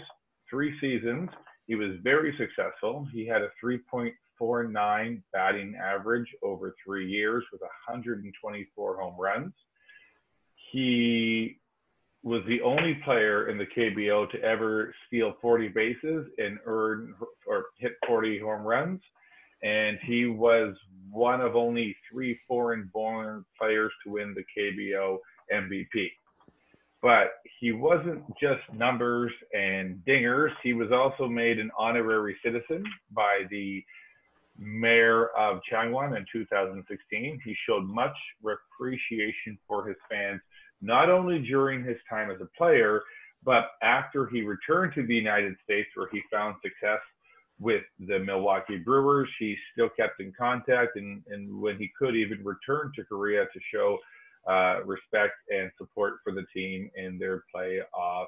[0.49, 1.29] three seasons.
[1.67, 3.07] He was very successful.
[3.13, 9.53] He had a 3.49 batting average over three years with 124 home runs.
[10.73, 11.59] He
[12.23, 17.15] was the only player in the KBO to ever steal 40 bases and earn
[17.47, 19.01] or hit 40 home runs
[19.63, 20.75] and he was
[21.11, 25.19] one of only three foreign born players to win the KBO
[25.53, 26.11] MVP.
[27.01, 27.29] But
[27.61, 33.85] he wasn't just numbers and dingers, he was also made an honorary citizen by the
[34.59, 37.41] mayor of Changwon in 2016.
[37.45, 40.41] He showed much appreciation for his fans,
[40.83, 43.03] not only during his time as a player,
[43.45, 46.99] but after he returned to the United States, where he found success
[47.61, 49.29] with the Milwaukee Brewers.
[49.39, 53.61] He still kept in contact, and, and when he could, even returned to Korea to
[53.73, 53.99] show
[54.49, 58.27] uh, respect and support for the team in their playoff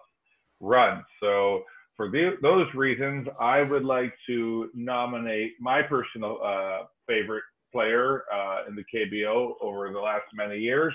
[0.60, 1.04] run.
[1.20, 1.62] So,
[1.96, 8.68] for the, those reasons, I would like to nominate my personal uh, favorite player uh,
[8.68, 10.94] in the KBO over the last many years,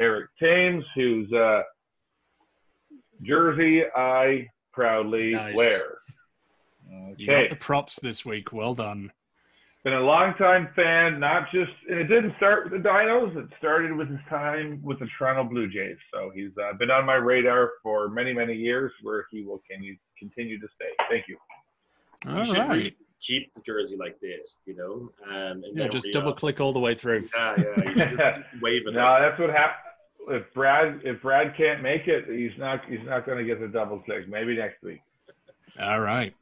[0.00, 1.62] Eric Thames, whose uh,
[3.22, 5.54] jersey I proudly nice.
[5.54, 5.98] wear.
[6.88, 7.14] Okay.
[7.18, 8.52] You got the props this week.
[8.52, 9.12] Well done.
[9.84, 13.36] Been a long-time fan, not just, and it didn't start with the Dinos.
[13.36, 15.98] It started with his time with the Toronto Blue Jays.
[16.10, 19.96] So he's uh, been on my radar for many, many years, where he will continue
[20.18, 20.88] continue to stay.
[21.10, 21.36] Thank you.
[22.26, 22.70] All you right.
[22.70, 25.10] Re- keep the jersey like this, you know.
[25.28, 27.28] Um, and Yeah, just re- double click all the way through.
[27.34, 27.84] Yeah, yeah.
[27.84, 28.94] You should just wave it.
[28.94, 29.80] no, that's what happened.
[30.28, 33.68] If Brad if Brad can't make it, he's not he's not going to get the
[33.68, 34.26] double click.
[34.28, 35.02] Maybe next week.
[35.78, 36.34] All right.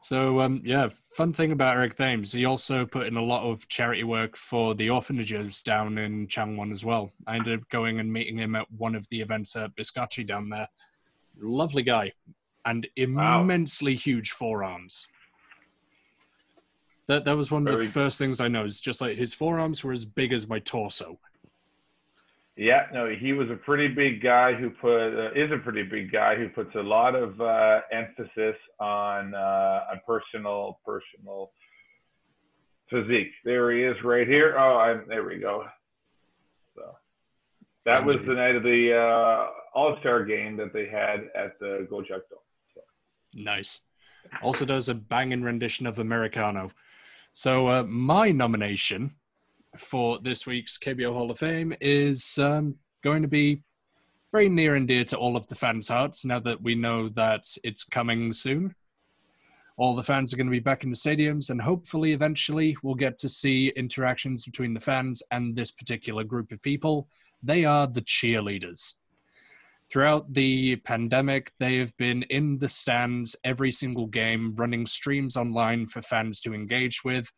[0.00, 3.66] So um, yeah, fun thing about Eric Thames, he also put in a lot of
[3.68, 7.12] charity work for the orphanages down in Changwon as well.
[7.26, 10.48] I ended up going and meeting him at one of the events at Biscacci down
[10.48, 10.68] there.
[11.40, 12.12] Lovely guy,
[12.64, 13.42] and Wow.
[13.42, 15.08] immensely huge forearms.
[17.08, 18.84] That that was one of Very- the first things I noticed.
[18.84, 21.18] Just like his forearms were as big as my torso.
[22.58, 26.10] Yeah, no, he was a pretty big guy who put uh, is a pretty big
[26.10, 31.52] guy who puts a lot of uh, emphasis on uh, on personal personal
[32.90, 33.30] physique.
[33.44, 34.56] There he is, right here.
[34.58, 35.66] Oh, I'm, there we go.
[36.74, 36.96] So
[37.84, 41.86] that was the night of the uh, All Star game that they had at the
[41.88, 42.40] Gocheok Dome.
[43.34, 43.78] Nice.
[44.42, 46.72] Also does a banging rendition of Americano.
[47.32, 49.12] So uh, my nomination
[49.78, 53.62] for this week's KBO Hall of Fame is um, going to be
[54.32, 57.44] very near and dear to all of the fans' hearts now that we know that
[57.64, 58.74] it's coming soon.
[59.76, 62.96] All the fans are going to be back in the stadiums, and hopefully, eventually, we'll
[62.96, 67.08] get to see interactions between the fans and this particular group of people.
[67.42, 68.94] They are the cheerleaders.
[69.88, 75.86] Throughout the pandemic, they have been in the stands every single game, running streams online
[75.86, 77.32] for fans to engage with,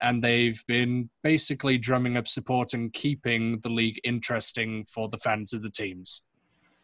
[0.00, 5.52] and they've been basically drumming up support and keeping the league interesting for the fans
[5.52, 6.22] of the teams.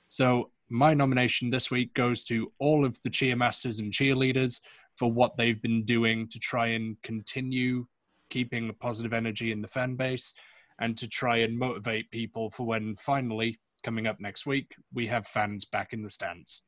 [0.08, 4.60] So, my nomination this week goes to all of the cheermasters and cheerleaders
[4.96, 7.86] for what they've been doing to try and continue
[8.30, 10.32] keeping a positive energy in the fan base
[10.80, 15.26] and to try and motivate people for when finally coming up next week, we have
[15.26, 16.62] fans back in the stands.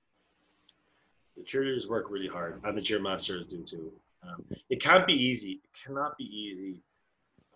[1.37, 3.93] The cheerleaders work really hard, and the cheermasters do too.
[4.27, 5.61] Um, it can't be easy.
[5.65, 6.83] It cannot be easy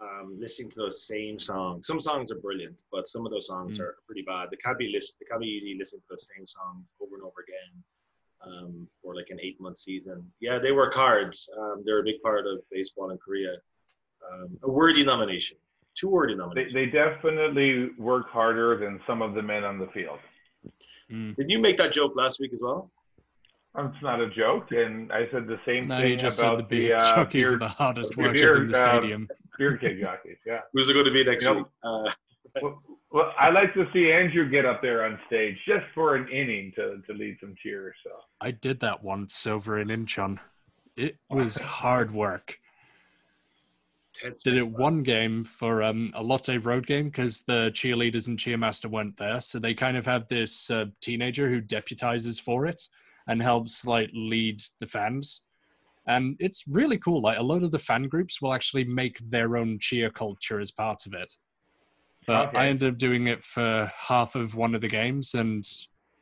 [0.00, 1.86] um, listening to those same songs.
[1.86, 3.82] Some songs are brilliant, but some of those songs Mm.
[3.82, 4.48] are pretty bad.
[4.50, 5.20] They can't be list.
[5.20, 7.72] It can't be easy listening to those same songs over and over again
[8.46, 10.30] um, for like an eight-month season.
[10.40, 11.36] Yeah, they work hard.
[11.58, 13.54] Um, they're a big part of baseball in Korea.
[14.32, 15.56] Um, a worthy nomination,
[15.94, 20.18] two worthy They, they definitely work harder than some of the men on the field.
[21.10, 21.36] Mm.
[21.36, 22.90] Did you make that joke last week as well?
[23.78, 26.74] It's not a joke, and I said the same No, thing just about said the
[26.76, 29.28] the beer uh, jockeys beer, are the hardest beer- workers in the uh, stadium.
[29.58, 30.38] beer keg jockeys.
[30.44, 30.60] Yeah.
[30.72, 31.56] Who's it going to be next Yep.
[31.56, 31.66] week?
[31.82, 32.10] Uh,
[32.60, 36.28] Well, well, I like to see Andrew get up there on stage just for an
[36.32, 37.94] inning to, to lead some cheers.
[38.02, 40.40] So I did that once over in Incheon.
[40.96, 42.58] It was hard work.
[44.42, 48.88] Did it one game for um, a Lotte Road game because the cheerleaders and cheermaster
[48.88, 49.40] went there.
[49.40, 52.88] So they kind of have this uh, teenager who deputizes for it
[53.26, 55.42] and helps like lead the fans.
[56.06, 57.20] And it's really cool.
[57.20, 60.70] Like a lot of the fan groups will actually make their own cheer culture as
[60.70, 61.36] part of it.
[62.26, 62.58] But Okay.
[62.58, 65.68] I ended up doing it for half of one of the games and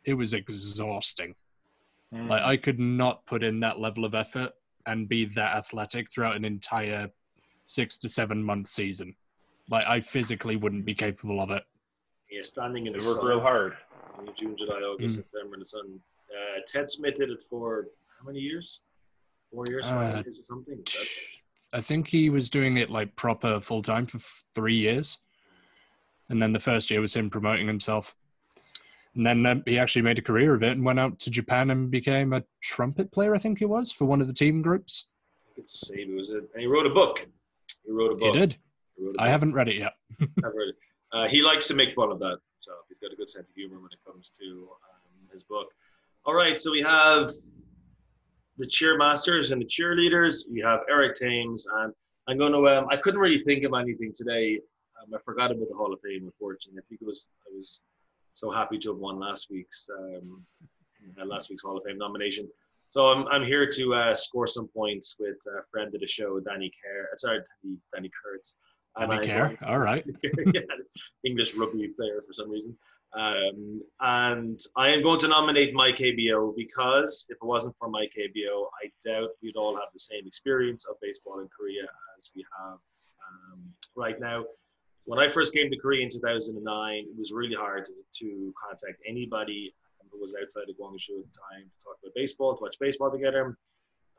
[0.05, 1.35] it was exhausting.
[2.11, 4.53] Like I could not put in that level of effort
[4.87, 7.11] and be that athletic throughout an entire
[7.67, 9.15] six to seven month season.
[9.71, 11.63] Like I physically wouldn't be capable of it.
[12.31, 13.27] Yeah, standing in they the work sun.
[13.27, 13.77] real hard.
[14.21, 15.23] in June, July, August, Mm.
[15.23, 16.01] September in the sun.
[16.31, 17.89] Uh, Ted Smith did it for
[18.19, 18.81] how many years?
[19.51, 20.83] Four years, Uh, five years, or something.
[21.73, 25.19] I think he was doing it like proper full time for f- three years,
[26.29, 28.15] and then the first year was him promoting himself.
[29.15, 31.71] And then um, he actually made a career of it and went out to Japan
[31.71, 33.35] and became a trumpet player.
[33.35, 35.07] I think he was for one of the team groups.
[35.57, 36.45] It's Sabe, was it?
[36.53, 37.27] And he wrote a book.
[37.85, 38.35] He wrote a He book.
[38.35, 38.57] did.
[38.97, 39.95] He wrote a I haven't read it yet.
[40.21, 40.77] Read it.
[41.11, 43.55] Uh, he likes to make fun of that, so he's got a good sense of
[43.55, 45.69] humor when it comes to um, his book.
[46.25, 47.31] All right, so we have
[48.59, 50.45] the cheermasters and the cheerleaders.
[50.51, 51.93] We have Eric Thames, and
[52.29, 52.69] I'm going to.
[52.69, 54.61] Um, I couldn't really think of anything today.
[55.01, 56.81] Um, I forgot about the Hall of Fame, unfortunately.
[56.81, 57.29] I think it was.
[57.51, 57.83] I was
[58.35, 60.45] so happy to have won last week's um,
[61.21, 62.49] uh, last week's Hall of Fame nomination.
[62.91, 66.41] So I'm I'm here to uh, score some points with a friend of the show,
[66.41, 67.09] Danny Kerr.
[67.17, 68.55] Sorry, Danny, Danny Kurtz.
[68.97, 69.45] And Any I'm care?
[69.61, 70.05] going- All right.
[70.55, 70.61] yeah,
[71.25, 72.77] English rugby player for some reason.
[73.15, 78.07] Um, and I am going to nominate my KBO because if it wasn't for my
[78.07, 81.85] KBO, I doubt we'd all have the same experience of baseball in Korea
[82.19, 83.61] as we have um,
[83.97, 84.45] right now.
[85.05, 89.01] When I first came to Korea in 2009, it was really hard to, to contact
[89.09, 89.75] anybody
[90.11, 93.11] who was outside of Gwangju at the time to talk about baseball, to watch baseball
[93.11, 93.57] together.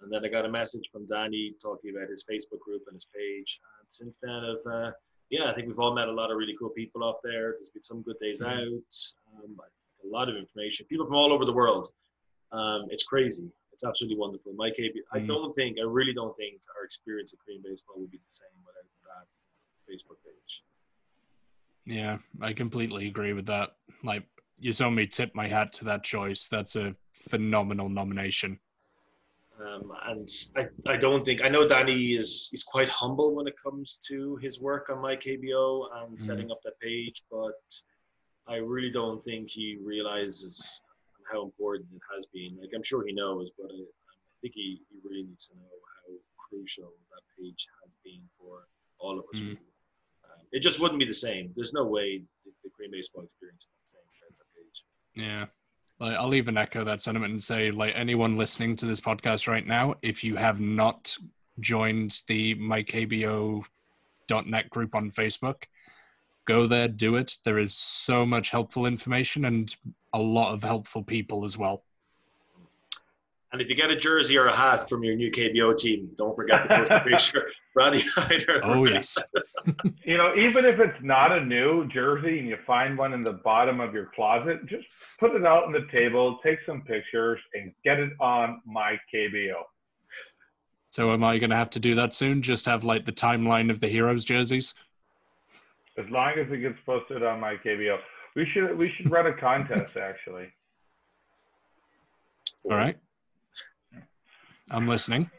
[0.01, 3.05] And then I got a message from Danny talking about his Facebook group and his
[3.13, 3.59] page.
[3.79, 4.91] And since then, I've uh,
[5.29, 7.53] yeah, I think we've all met a lot of really cool people off there.
[7.53, 9.57] There's been some good days out, um,
[10.03, 10.85] a lot of information.
[10.87, 11.91] People from all over the world.
[12.51, 13.51] Um, it's crazy.
[13.71, 14.51] it's absolutely wonderful.
[14.55, 15.27] My KB, I Mm.
[15.27, 18.49] don't think, I really don't think our experience of Korean baseball would be the same
[18.65, 19.27] without that
[19.89, 20.63] Facebook page.
[21.85, 23.77] Yeah, I completely agree with that.
[24.03, 24.25] Like,
[24.57, 26.49] you saw me tip my hat to that choice.
[26.49, 28.59] That's a phenomenal nomination.
[29.59, 33.55] Um, and I, I don't think I know Danny is he's quite humble when it
[33.61, 36.21] comes to his work on my KBO and Mhm.
[36.21, 37.59] setting up that page, but
[38.47, 40.81] I really don't think he realizes
[41.29, 42.57] how important it has been.
[42.59, 45.77] Like I'm sure he knows, but I, I think he, he really needs to know
[45.97, 46.13] how
[46.49, 48.65] crucial that page has been for
[48.99, 49.41] all of us.
[49.41, 49.59] Really.
[50.23, 51.51] Um, it just wouldn't be the same.
[51.55, 54.83] There's no way the, the Green baseball experience would be the same without that page.
[55.15, 55.45] Yeah.
[55.99, 59.67] Like, I'll even echo that sentiment and say, like, anyone listening to this podcast right
[59.67, 61.17] now, if you have not
[61.59, 63.65] joined the mykbo.net
[64.69, 65.63] group on Facebook,
[66.45, 67.37] go there, do it.
[67.43, 69.75] There is so much helpful information and
[70.13, 71.83] a lot of helpful people as well.
[73.51, 76.35] And if you get a jersey or a hat from your new KBO team, don't
[76.35, 77.47] forget to post a picture.
[77.75, 78.61] Roddy Hyder.
[78.63, 79.17] Oh, yes.
[80.03, 83.33] You know, even if it's not a new jersey and you find one in the
[83.33, 84.87] bottom of your closet, just
[85.19, 89.61] put it out on the table, take some pictures, and get it on my KBO.
[90.87, 92.41] So, am I going to have to do that soon?
[92.41, 94.73] Just have, like, the timeline of the Heroes jerseys?
[95.95, 97.99] As long as it gets posted on my KBO.
[98.35, 100.47] We should we should run a contest actually.
[102.63, 102.97] All right.
[104.71, 105.29] I'm listening.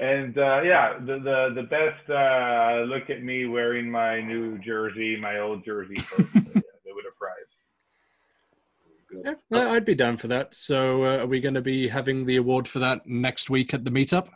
[0.00, 5.16] And uh, yeah, the the the best uh, look at me wearing my new jersey,
[5.16, 5.96] my old jersey.
[6.10, 6.40] Post, yeah,
[6.84, 7.50] they would have prize.
[9.24, 10.54] Yeah, well, I'd be down for that.
[10.54, 13.84] So, uh, are we going to be having the award for that next week at
[13.84, 14.28] the meetup?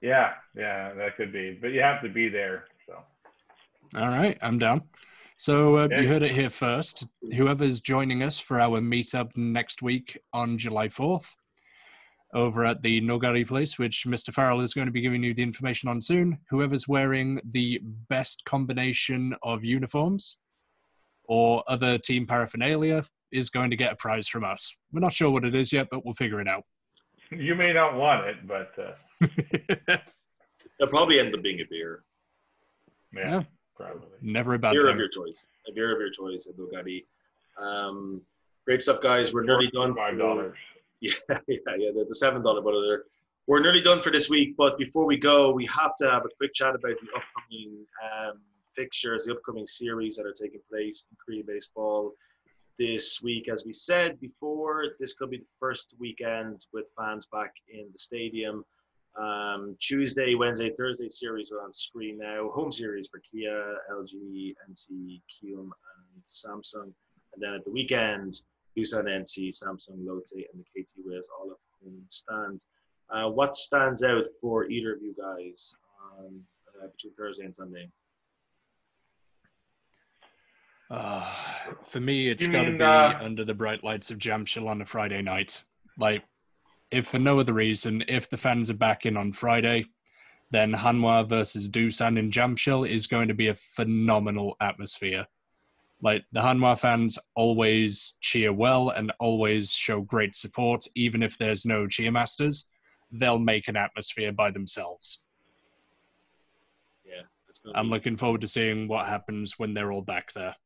[0.00, 2.64] Yeah, yeah, that could be, but you have to be there.
[2.86, 2.94] So
[3.98, 4.82] All right, I'm down.
[5.36, 6.02] So, uh, Okay.
[6.02, 7.06] you heard it here first.
[7.36, 11.34] Whoever's joining us for our meetup next week on July 4th
[12.34, 14.32] over at the Nogari place, which Mr.
[14.34, 16.38] Farrell is going to be giving you the information on soon.
[16.50, 20.38] Whoever's wearing the best combination of uniforms
[21.26, 24.76] or other team paraphernalia is going to get a prize from us.
[24.92, 26.64] We're not sure what it is yet, but we'll figure it out.
[27.30, 29.26] you may not want it, but uh,
[30.80, 32.02] It'll probably end up being a beer.
[33.14, 33.42] yeah, Yeah.
[33.76, 34.08] probably.
[34.20, 35.46] Never a bad beer of your choice.
[35.68, 37.04] A beer of your choice at Bugatti.
[37.62, 38.20] Um,
[38.66, 39.32] great stuff, guys.
[39.32, 39.94] We're nearly done.
[39.94, 40.56] Five for- dollars.
[41.28, 41.90] Yeah, yeah, yeah.
[41.94, 43.04] The, the seven dollar bottle there.
[43.46, 46.28] We're nearly done for this week, but before we go, we have to have a
[46.38, 48.40] quick chat about the upcoming um,
[48.74, 52.14] fixtures, the upcoming series that are taking place in Korean baseball
[52.78, 53.48] this week.
[53.52, 57.98] As we said before, this could be the first weekend with fans back in the
[57.98, 58.64] stadium.
[59.16, 62.50] Um, Tuesday, Wednesday, Thursday series are on screen now.
[62.50, 66.92] Home series for Kia, LG, NC, Kiwoom, and Samsung.
[67.34, 68.40] And then at the weekend,
[68.76, 72.66] Doosan NC, Samsung, Lotte, and the KT Wiz all of whom stands.
[73.10, 75.74] Uh, what stands out for either of you guys
[76.18, 76.40] um,
[76.82, 77.88] uh, between Thursday and Sunday?
[80.90, 81.26] Uh,
[81.84, 84.84] for me, it's got to be uh, under the bright lights of Jamshil on a
[84.84, 85.62] Friday night.
[85.98, 86.24] Like,
[86.90, 89.86] if for no other reason, if the fans are back in on Friday,
[90.50, 95.26] then Hanwha versus Doosan in Jamshil is going to be a phenomenal atmosphere.
[96.00, 101.64] Like, the Hanwha fans always cheer well and always show great support, even if there's
[101.64, 102.66] no cheermasters.
[103.10, 105.24] They'll make an atmosphere by themselves.
[107.06, 107.22] Yeah,
[107.74, 110.56] I'm looking forward to seeing what happens when they're all back there.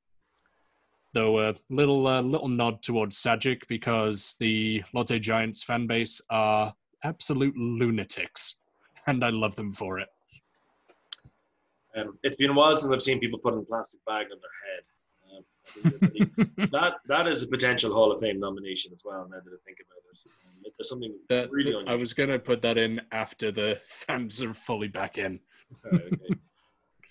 [1.13, 6.75] Though a little uh, little nod towards Sajik because the Lotte Giants fan base are
[7.03, 8.57] absolute lunatics,
[9.07, 10.09] and I love them for it.
[11.97, 14.75] Um, it's been a while since I've seen people put a plastic bag on their
[14.75, 14.85] head.
[15.85, 19.29] I think that- that that is a potential Hall of Fame nomination as well.
[19.31, 21.93] Now that I think about it, um, there's something That- really that- unusual.
[21.93, 25.41] I was going to put that in after the fans are fully back in.
[25.87, 26.35] Okay, okay.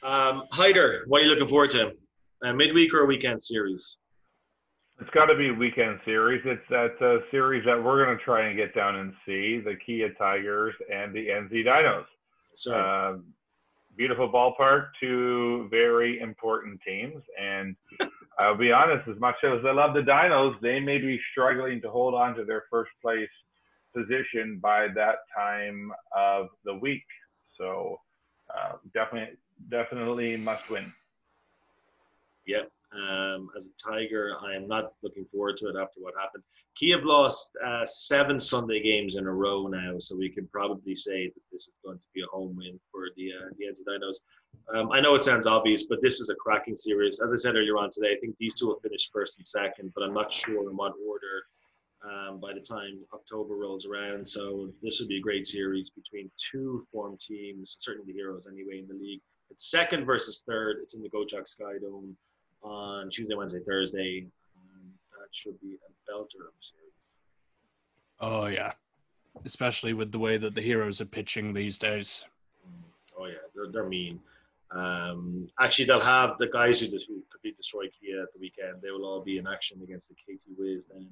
[0.03, 1.93] um, Hyder, what are you looking forward to?
[2.43, 3.97] A midweek or a weekend series?
[4.99, 6.41] It's got to be a weekend series.
[6.45, 9.75] It's that a series that we're going to try and get down and see the
[9.75, 12.05] Kia Tigers and the NC Dinos.
[12.55, 13.33] So Um,
[13.95, 17.23] beautiful ballpark, two very important teams.
[17.39, 17.75] And
[18.39, 21.89] I'll be honest, as much as I love the Dinos, they may be struggling to
[21.89, 23.29] hold on to their first place
[23.95, 27.03] position by that time of the week.
[27.57, 27.97] So
[28.55, 29.37] uh, definitely,
[29.69, 30.93] definitely must win.
[32.45, 32.63] yeah,
[32.93, 36.43] um, as a Tiger, I am not looking forward to it after what happened.
[36.77, 41.27] Kiev lost uh, seven Sunday games in a row now, so we can probably say
[41.27, 44.17] that this is going to be a home win for the uh, the NC Dinos.
[44.73, 47.19] Um, I know it sounds obvious, but this is a cracking series.
[47.19, 49.91] As I said earlier on today, I think these two will finish first and second,
[49.93, 51.43] but I'm not sure in what order
[52.05, 54.27] um, by the time October rolls around.
[54.27, 58.79] So this would be a great series between two form teams, certainly the Heroes anyway
[58.79, 59.21] in the league.
[59.49, 60.77] It's second versus third.
[60.81, 62.15] It's in the Gocheok Sky Dome
[62.67, 64.27] on Tuesday, Wednesday, Thursday.
[64.55, 67.15] Um, that should be a belter of a series.
[68.19, 68.73] Oh yeah,
[69.45, 72.25] especially with the way that the Heroes are pitching these days.
[73.17, 74.19] Oh yeah, they're, they're mean.
[74.71, 78.81] Um, actually, they'll have the guys who, who could be destroy Kia at the weekend.
[78.81, 81.07] They will all be in action against the KT Wiz then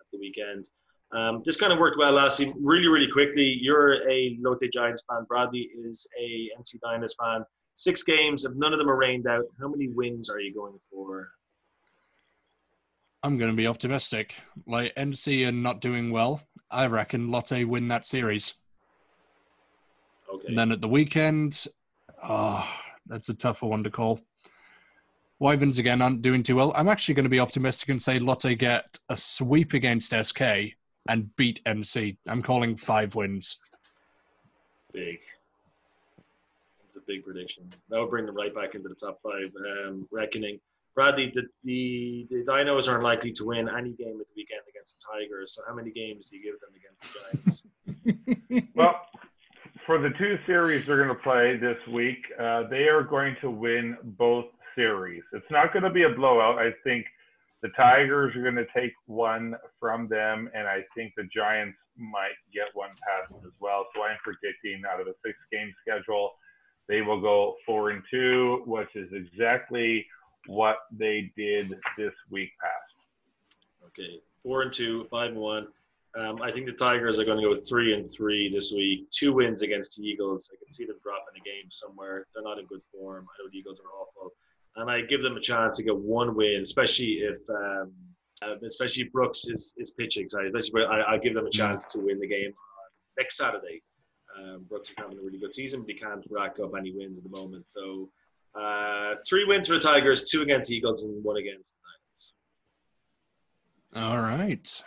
[0.00, 0.68] at the weekend.
[1.10, 2.54] Um, this kind of worked well last season.
[2.60, 5.24] Really, really quickly, you're a Lotte Giants fan.
[5.26, 7.44] Bradley is a NC Dinos fan.
[7.78, 10.80] Six games, if none of them are rained out, how many wins are you going
[10.90, 11.28] for?
[13.22, 14.34] I'm going to be optimistic.
[14.66, 16.42] Like NC are not doing well.
[16.72, 18.54] I reckon Lotte win that series.
[20.28, 20.48] Okay.
[20.48, 21.68] And then at the weekend,
[22.20, 22.68] oh,
[23.06, 24.18] that's a tougher one to call.
[25.38, 26.72] Wyverns again aren't doing too well.
[26.74, 30.42] I'm actually going to be optimistic and say Lotte get a sweep against SK
[31.08, 32.16] and beat NC.
[32.26, 33.56] I'm calling five wins.
[34.92, 35.20] Big.
[36.98, 37.72] It's a big prediction.
[37.90, 39.50] That would bring them right back into the top five
[39.86, 40.58] um, reckoning.
[40.94, 44.98] Bradley, the, the the Dinos are unlikely to win any game at the weekend against
[44.98, 45.54] the Tigers.
[45.54, 48.72] So how many games do you give them against the Giants?
[48.74, 49.02] well,
[49.86, 53.50] for the two series they're going to play this week, uh, they are going to
[53.50, 55.22] win both series.
[55.32, 56.58] It's not going to be a blowout.
[56.58, 57.06] I think
[57.62, 62.38] the Tigers are going to take one from them, and I think the Giants might
[62.52, 63.86] get one past as well.
[63.94, 66.32] So I'm predicting out of a six game schedule,
[66.88, 70.06] they will go four and two, which is exactly
[70.46, 73.86] what they did this week past.
[73.86, 75.68] Okay, four and two, five and one.
[76.18, 79.08] Um, I think the Tigers are going to go three and three this week.
[79.10, 80.50] Two wins against the Eagles.
[80.52, 82.26] I can see them dropping a game somewhere.
[82.34, 83.26] They're not in good form.
[83.28, 84.32] I know the Eagles are awful,
[84.76, 87.92] and I give them a chance to get one win, especially if, um,
[88.42, 90.28] uh, especially Brooks is, is pitching.
[90.28, 92.54] Sorry, especially I, I give them a chance to win the game
[93.18, 93.82] next Saturday.
[94.38, 97.18] Um, Brooks is having a really good season, but he can't rack up any wins
[97.18, 97.68] at the moment.
[97.68, 98.10] So
[98.54, 101.74] uh, three wins for the Tigers, two against Eagles, and one against
[103.94, 104.10] the Niners.
[104.10, 104.82] All right.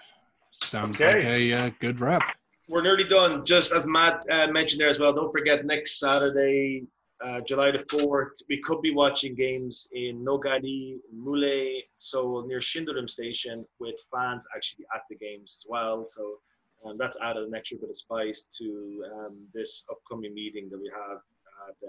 [0.52, 1.16] Sounds okay.
[1.16, 2.24] like a uh, good wrap.
[2.70, 3.44] We're nearly done.
[3.46, 6.86] Just as Matt uh, mentioned there as well, don't forget next Saturday,
[7.26, 13.10] uh, July the 4th, we could be watching games in Nogari, Mule, so near Sindorim
[13.10, 16.06] Station, with fans actually at the games as well.
[16.08, 16.38] So
[16.86, 20.90] um, that's added an extra bit of spice to um, this upcoming meeting that we
[20.90, 21.20] have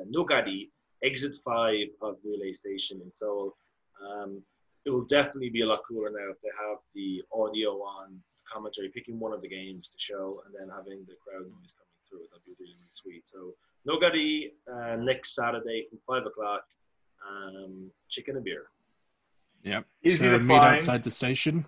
[0.00, 0.68] at Nogari,
[1.02, 3.56] exit 5 of Relay Station in Seoul.
[4.02, 4.42] Um,
[4.84, 8.20] it will definitely be a lot cooler now if they have the audio on
[8.52, 12.02] commentary, picking one of the games to show, and then having the crowd noise coming
[12.08, 12.26] through.
[12.30, 13.28] That'd be really, really sweet.
[13.28, 13.54] So
[13.88, 16.64] Nogari uh, next Saturday from five o'clock.
[17.24, 18.64] Um, chicken and beer.
[19.62, 19.84] Yep.
[20.04, 20.74] Easy so meet find.
[20.74, 21.64] outside the station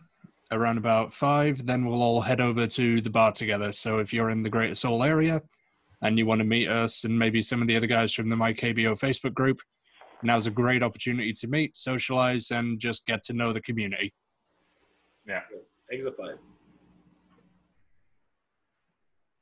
[0.54, 1.66] around about five.
[1.66, 3.72] Then we'll all head over to the bar together.
[3.72, 5.42] So if you're in the Greater Seoul area
[6.02, 8.36] and you want to meet us and maybe some of the other guys from the
[8.36, 9.60] MyKBO Facebook group,
[10.22, 14.14] now's a great opportunity to meet, socialize, and just get to know the community.
[15.26, 15.40] Yeah.
[15.92, 16.38] Exit five.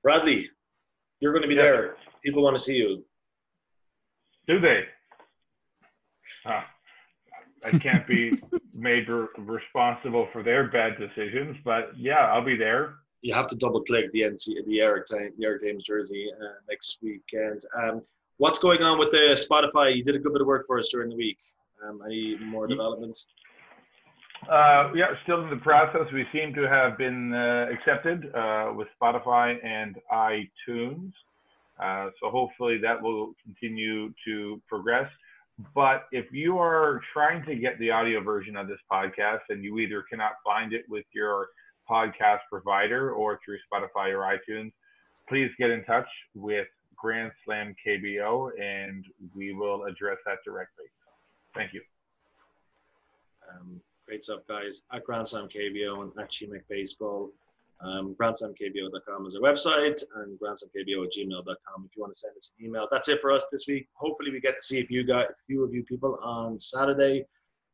[0.03, 0.49] Bradley,
[1.21, 1.65] you're going to be yep.
[1.65, 1.97] there.
[2.25, 3.05] People want to see you.
[4.49, 4.81] Do they?
[6.45, 6.63] Uh,
[7.65, 8.41] I can't be
[8.75, 12.97] made re- responsible for their bad decisions, but yeah, I'll be there.
[13.23, 16.55] You have to double click the NC, the Eric Time, the Eric Thames jersey uh,
[16.69, 17.65] next weekend.
[17.77, 18.03] Um,
[18.39, 19.95] what's going on with the Spotify?
[19.97, 21.39] You did a good bit of work for us during the week.
[21.87, 23.27] Um, any more developments?
[24.51, 26.13] Uh, yeah, still in the process.
[26.13, 31.13] We seem to have been uh, accepted uh, with Spotify and iTunes.
[31.83, 35.09] Uh, so hopefully that will continue to progress.
[35.75, 39.79] But if you are trying to get the audio version of this podcast and you
[39.79, 41.49] either cannot find it with your
[41.89, 44.73] podcast provider or through Spotify or iTunes,
[45.29, 49.05] please get in touch with Grand Slam KBO and
[49.35, 50.87] we will address that directly.
[51.55, 51.83] Thank you.
[53.51, 54.83] Um, Great stuff, guys.
[54.93, 57.31] At Grand Slam KBO and at GMAC Baseball.
[57.83, 62.53] Um, grandslamkbo.com is our website and grandslamkbo at gmail.com if you want to send us
[62.59, 62.87] an email.
[62.91, 63.89] That's it for us this week.
[63.95, 67.27] Hopefully, we get to see a few, guys, a few of you people on Saturday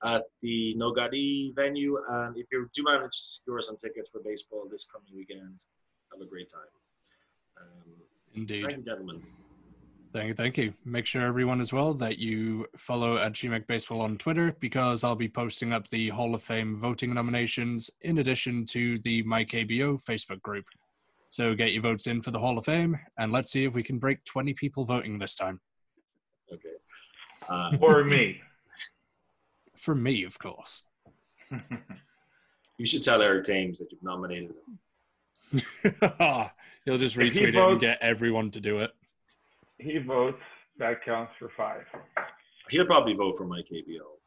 [0.05, 1.99] at the Nogari venue.
[2.09, 5.65] And if you do manage to secure some tickets for baseball this coming weekend,
[6.13, 6.61] have a great time.
[7.61, 7.93] Um,
[8.35, 8.65] Indeed.
[8.65, 9.23] Thank you, gentlemen.
[10.13, 10.73] Thank you, thank you.
[10.85, 15.15] Make sure everyone as well that you follow at GMAC Baseball on Twitter because I'll
[15.15, 20.41] be posting up the Hall of Fame voting nominations in addition to the MyKBO Facebook
[20.41, 20.65] group.
[21.29, 23.83] So get your votes in for the Hall of Fame and let's see if we
[23.83, 25.61] can break 20 people voting this time.
[26.51, 26.69] Okay.
[27.49, 28.41] Uh, or me.
[29.77, 30.83] For me, of course.
[32.79, 34.55] You should tell Eric Thames that you've nominated
[35.53, 35.61] him.
[36.85, 38.93] He'll just retweet it votes- and get everyone to do it.
[39.79, 40.43] He votes.
[40.79, 41.85] That counts for five.
[42.71, 44.19] He'll probably vote for my KBO.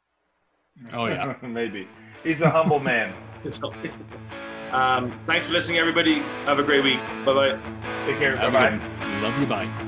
[0.93, 1.35] Oh, yeah.
[1.47, 1.87] Maybe.
[2.23, 3.13] He's a humble man.
[3.47, 3.73] So,
[4.71, 6.19] um, thanks for listening, everybody.
[6.45, 6.99] Have a great week.
[7.25, 7.59] Bye bye.
[8.05, 8.35] Take care.
[8.35, 8.79] Bye bye.
[9.23, 9.47] Love you.
[9.47, 9.87] Bye.